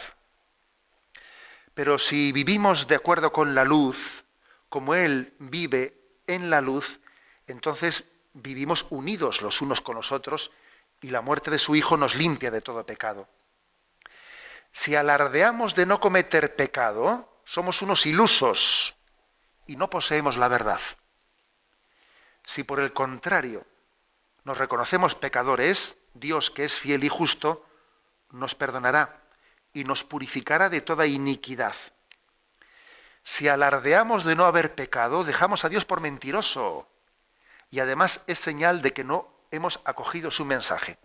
[1.73, 4.25] Pero si vivimos de acuerdo con la luz,
[4.67, 5.95] como Él vive
[6.27, 6.99] en la luz,
[7.47, 8.03] entonces
[8.33, 10.51] vivimos unidos los unos con los otros
[11.01, 13.27] y la muerte de su Hijo nos limpia de todo pecado.
[14.71, 18.95] Si alardeamos de no cometer pecado, somos unos ilusos
[19.67, 20.81] y no poseemos la verdad.
[22.45, 23.65] Si por el contrario
[24.43, 27.65] nos reconocemos pecadores, Dios que es fiel y justo,
[28.31, 29.21] nos perdonará
[29.73, 31.75] y nos purificará de toda iniquidad.
[33.23, 36.87] Si alardeamos de no haber pecado, dejamos a Dios por mentiroso
[37.69, 40.97] y además es señal de que no hemos acogido su mensaje.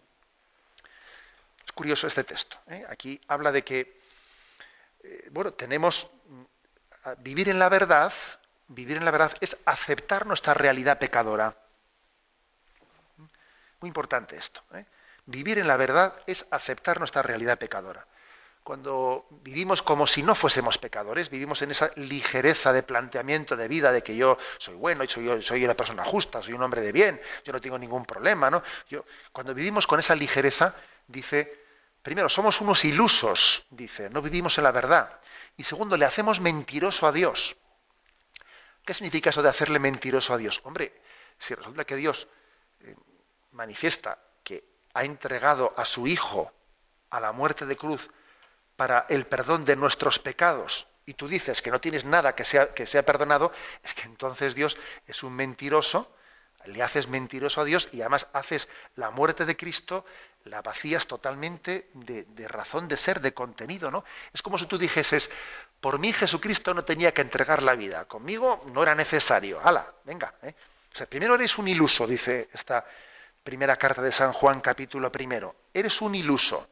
[1.65, 2.59] Es curioso este texto.
[2.69, 2.85] ¿eh?
[2.89, 4.01] Aquí habla de que,
[5.03, 6.43] eh, bueno, tenemos mm,
[7.19, 8.13] vivir en la verdad,
[8.69, 11.57] vivir en la verdad es aceptar nuestra realidad pecadora.
[13.81, 14.63] Muy importante esto.
[14.73, 14.87] ¿eh?
[15.27, 18.07] Vivir en la verdad es aceptar nuestra realidad pecadora.
[18.63, 23.93] Cuando vivimos como si no fuésemos pecadores, vivimos en esa ligereza de planteamiento de vida
[23.93, 27.21] de que yo soy bueno soy, soy una persona justa, soy un hombre de bien,
[27.45, 28.63] yo no tengo ningún problema, ¿no?
[28.89, 30.75] Yo, cuando vivimos con esa ligereza,
[31.07, 31.65] dice,
[32.03, 35.21] primero, somos unos ilusos, dice, no vivimos en la verdad.
[35.59, 37.57] Y segundo, le hacemos mentiroso a Dios.
[38.85, 40.63] ¿Qué significa eso de hacerle mentiroso a Dios?
[40.65, 41.03] Hombre,
[41.39, 42.29] si resulta que Dios
[42.81, 42.95] eh,
[43.53, 44.24] manifiesta
[44.95, 46.53] ha entregado a su Hijo
[47.11, 48.09] a la muerte de cruz
[48.77, 52.75] para el perdón de nuestros pecados, y tú dices que no tienes nada que sea,
[52.75, 54.77] que sea perdonado, es que entonces Dios
[55.07, 56.11] es un mentiroso,
[56.67, 60.05] le haces mentiroso a Dios y además haces la muerte de Cristo,
[60.45, 64.05] la vacías totalmente de, razón de ser, de contenido, ¿no?
[64.33, 65.31] Es como si tú dijeses,
[65.81, 70.35] por mí Jesucristo no tenía que entregar la vida, conmigo no era necesario, hala, venga.
[70.43, 70.55] ¿eh?
[70.93, 72.85] O sea, primero eres un iluso, dice esta,
[73.45, 75.55] Primera carta de San Juan, capítulo primero.
[75.75, 76.67] Eres un iluso.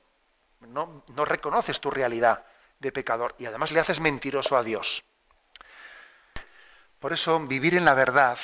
[0.60, 2.46] No, no reconoces tu realidad
[2.78, 5.04] de pecador y además le haces mentiroso a Dios.
[6.98, 8.38] Por eso vivir en la verdad,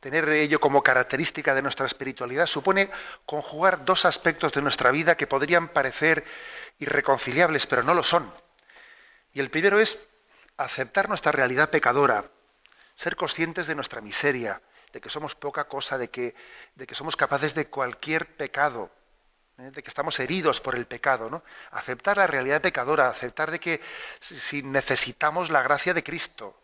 [0.00, 2.90] tener ello como característica de nuestra espiritualidad, supone
[3.24, 6.22] conjugar dos aspectos de nuestra vida que podrían parecer
[6.80, 8.30] irreconciliables, pero no lo son.
[9.32, 9.98] Y el primero es
[10.58, 12.26] aceptar nuestra realidad pecadora,
[12.94, 14.60] ser conscientes de nuestra miseria,
[14.96, 16.34] de que somos poca cosa, de que,
[16.74, 18.90] de que somos capaces de cualquier pecado,
[19.58, 19.70] ¿eh?
[19.70, 21.42] de que estamos heridos por el pecado, ¿no?
[21.72, 23.82] Aceptar la realidad pecadora, aceptar de que
[24.20, 26.58] si necesitamos la gracia de Cristo,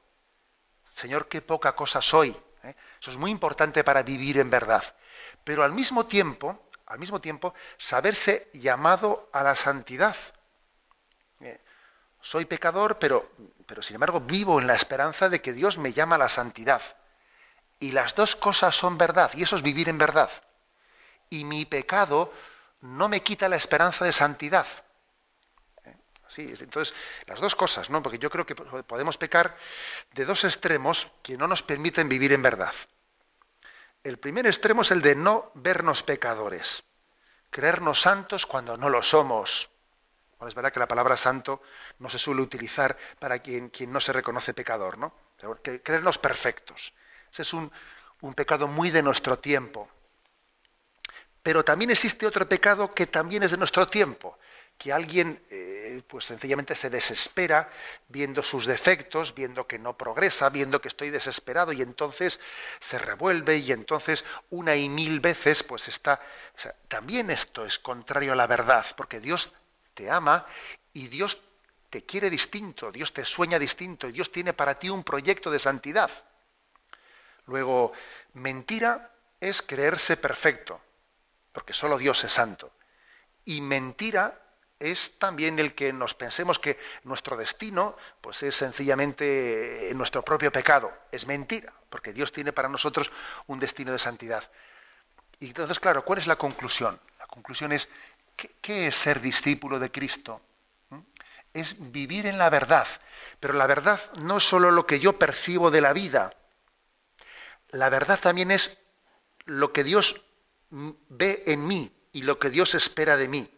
[0.90, 2.34] Señor, qué poca cosa soy.
[2.64, 2.74] ¿eh?
[2.98, 4.82] Eso es muy importante para vivir en verdad.
[5.44, 10.16] Pero al mismo tiempo, al mismo tiempo, saberse llamado a la santidad.
[11.40, 11.60] ¿eh?
[12.22, 13.32] soy pecador, pero,
[13.66, 16.80] pero sin embargo vivo en la esperanza de que Dios me llama a la santidad.
[17.82, 20.30] Y las dos cosas son verdad, y eso es vivir en verdad.
[21.30, 22.32] Y mi pecado
[22.80, 24.68] no me quita la esperanza de santidad.
[25.84, 25.96] ¿Eh?
[26.28, 26.94] Sí, entonces,
[27.26, 28.00] las dos cosas, ¿no?
[28.00, 29.56] Porque yo creo que podemos pecar
[30.12, 32.72] de dos extremos que no nos permiten vivir en verdad.
[34.04, 36.84] El primer extremo es el de no vernos pecadores,
[37.50, 39.70] creernos santos cuando no lo somos.
[40.38, 41.62] Bueno, es verdad que la palabra santo
[41.98, 45.12] no se suele utilizar para quien, no se reconoce pecador, ¿no?
[45.82, 46.92] Creernos perfectos.
[47.32, 47.72] Ese es un,
[48.34, 49.88] pecado muy de nuestro tiempo.
[51.42, 54.38] Pero también existe otro pecado que también es de nuestro tiempo,
[54.76, 57.70] que alguien eh, pues sencillamente se desespera
[58.08, 62.38] viendo sus defectos, viendo que no progresa, viendo que estoy desesperado y entonces
[62.78, 66.20] se revuelve y entonces una y mil veces pues está...
[66.86, 69.52] también esto es contrario a la verdad, porque Dios
[69.94, 70.46] te ama
[70.92, 71.40] y Dios
[71.88, 75.58] te quiere distinto, Dios te sueña distinto y Dios tiene para ti un proyecto de
[75.58, 76.10] santidad.
[77.47, 77.93] Luego,
[78.34, 80.80] mentira es creerse perfecto,
[81.53, 82.72] porque solo Dios es santo.
[83.45, 84.38] Y mentira
[84.82, 90.93] es también el que nos pensemos que nuestro destino pues es sencillamente nuestro propio pecado.
[91.11, 93.11] Es mentira, porque Dios tiene para nosotros
[93.47, 94.51] un destino de santidad.
[95.38, 96.99] Y entonces, claro, ¿cuál es la conclusión?
[97.18, 97.88] La conclusión es,
[98.61, 100.40] ¿qué, es ser discípulo de Cristo?
[100.90, 100.99] ¿Mm?
[101.55, 102.86] Es vivir en la verdad.
[103.38, 106.34] Pero la verdad no es solo lo que yo percibo de la vida,
[107.72, 108.78] la verdad también es
[109.44, 110.24] lo que Dios
[110.70, 113.50] ve en mí y lo que Dios espera de mí.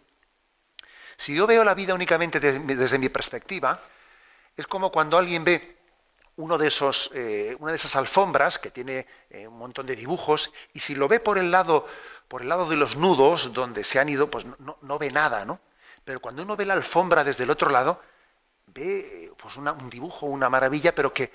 [1.16, 3.80] Si yo veo la vida únicamente desde, mi perspectiva,
[4.56, 5.76] es como cuando alguien ve
[6.36, 10.52] uno de esos, eh, una de esas alfombras que tiene eh, un montón de dibujos
[10.72, 11.86] y si lo ve por el lado
[12.28, 15.60] por el lado de los nudos, donde se han ido, pues no, ve nada, ¿no?
[16.04, 18.00] Pero cuando uno ve la alfombra desde el otro lado,
[18.66, 21.32] ve pues un dibujo, una maravilla, pero que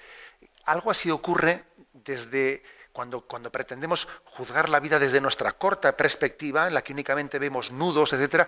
[0.66, 1.64] algo así ocurre
[1.94, 7.40] desde cuando, cuando pretendemos juzgar la vida desde nuestra corta perspectiva, en la que únicamente
[7.40, 8.48] vemos nudos, etcétera,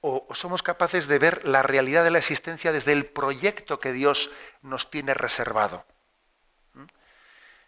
[0.00, 4.30] o, somos capaces de ver la realidad de la existencia desde el proyecto que Dios
[4.62, 5.84] nos tiene reservado.
[6.74, 6.84] ¿Mm?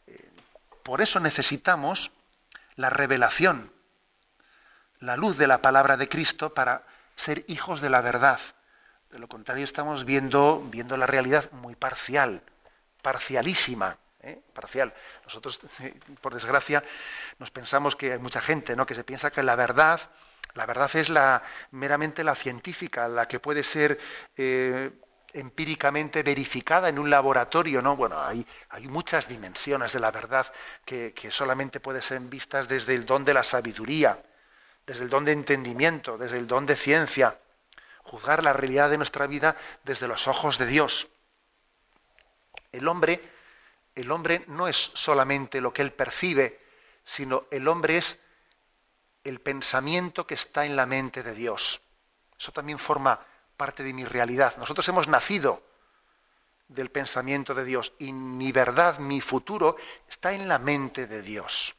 [0.07, 0.31] Eh,
[0.83, 2.11] por eso necesitamos
[2.75, 3.73] la revelación,
[5.01, 8.41] la luz de la palabra de Cristo para ser hijos de la verdad.
[9.11, 12.43] De lo contrario estamos viendo, viendo la realidad muy parcial,
[13.01, 13.97] parcialísima.
[14.27, 14.41] ¿Eh?
[14.53, 14.93] parcial.
[15.25, 15.61] Nosotros,
[16.21, 16.83] por desgracia,
[17.39, 18.87] nos pensamos que hay mucha gente ¿no?
[18.87, 20.01] que se piensa que la verdad
[20.55, 23.99] la verdad es la, meramente la científica, la que puede ser
[24.39, 24.91] eh,
[25.35, 27.95] empíricamente verificada en un laboratorio, ¿no?
[27.95, 30.51] Bueno, hay, hay muchas dimensiones de la verdad
[30.85, 34.19] que, solamente pueden ser vistas desde el don de la sabiduría,
[34.87, 37.39] desde el don de entendimiento, desde el don de ciencia.
[38.05, 41.09] Juzgar la realidad de nuestra vida desde los ojos de Dios.
[42.73, 43.21] El hombre,
[43.97, 46.61] el hombre no es solamente lo que él percibe,
[47.05, 48.21] sino el hombre es
[49.25, 51.81] el pensamiento que está en la mente de Dios.
[52.39, 53.19] Eso también forma
[53.57, 54.55] parte de mi realidad.
[54.59, 55.63] Nosotros hemos nacido
[56.69, 59.77] del pensamiento de Dios y mi verdad, mi futuro
[60.09, 61.75] está en la mente de Dios.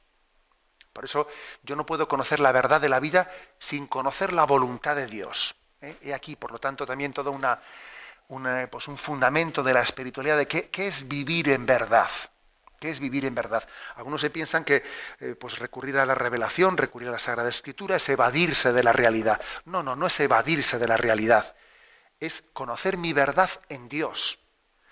[0.91, 1.27] Por eso
[1.61, 5.55] yo no puedo conocer la verdad de la vida sin conocer la voluntad de Dios.
[5.81, 5.95] ¿eh?
[6.01, 7.61] He aquí, por lo tanto, también todo una,
[8.69, 12.09] pues un fundamento de la espiritualidad de qué es vivir en verdad.
[12.79, 13.67] ¿Qué es vivir en verdad?
[13.95, 14.83] Algunos se piensan que
[15.19, 18.93] eh, pues recurrir a la revelación, recurrir a la Sagrada Escritura es evadirse de la
[18.93, 19.41] realidad.
[19.65, 21.55] No, no, no es evadirse de la realidad.
[22.19, 24.39] Es conocer mi verdad en Dios.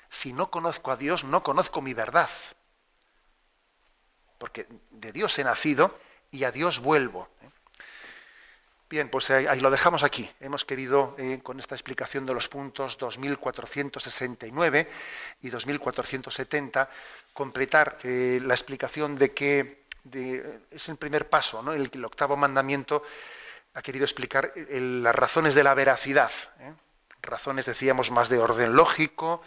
[0.09, 2.29] Si no conozco a Dios, no conozco mi verdad.
[4.39, 5.99] Porque de Dios he nacido
[6.31, 7.29] y a Dios vuelvo.
[8.95, 8.97] ¿Eh?
[8.97, 10.29] Bien, pues ahí, lo dejamos aquí.
[10.39, 14.89] Hemos querido, eh, con esta explicación de los puntos 2469
[15.41, 16.89] y 2470,
[17.33, 19.85] completar eh, la explicación de que
[20.71, 21.73] es el primer paso, ¿no?
[21.73, 23.03] el, el, octavo mandamiento
[23.73, 26.31] ha querido explicar eh, las razones de la veracidad.
[27.21, 29.41] Razones, decíamos, más de orden lógico,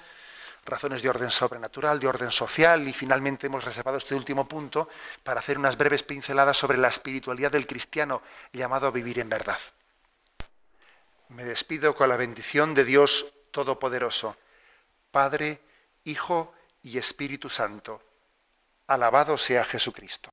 [0.69, 4.89] razones de orden sobrenatural, de orden social y finalmente hemos reservado este último punto
[5.23, 9.59] para hacer unas breves pinceladas sobre la espiritualidad del cristiano llamado a vivir en verdad.
[11.29, 14.37] Me despido con la bendición de Dios Todopoderoso,
[15.11, 15.61] Padre,
[16.05, 18.03] Hijo y Espíritu Santo.
[18.87, 20.33] Alabado sea Jesucristo.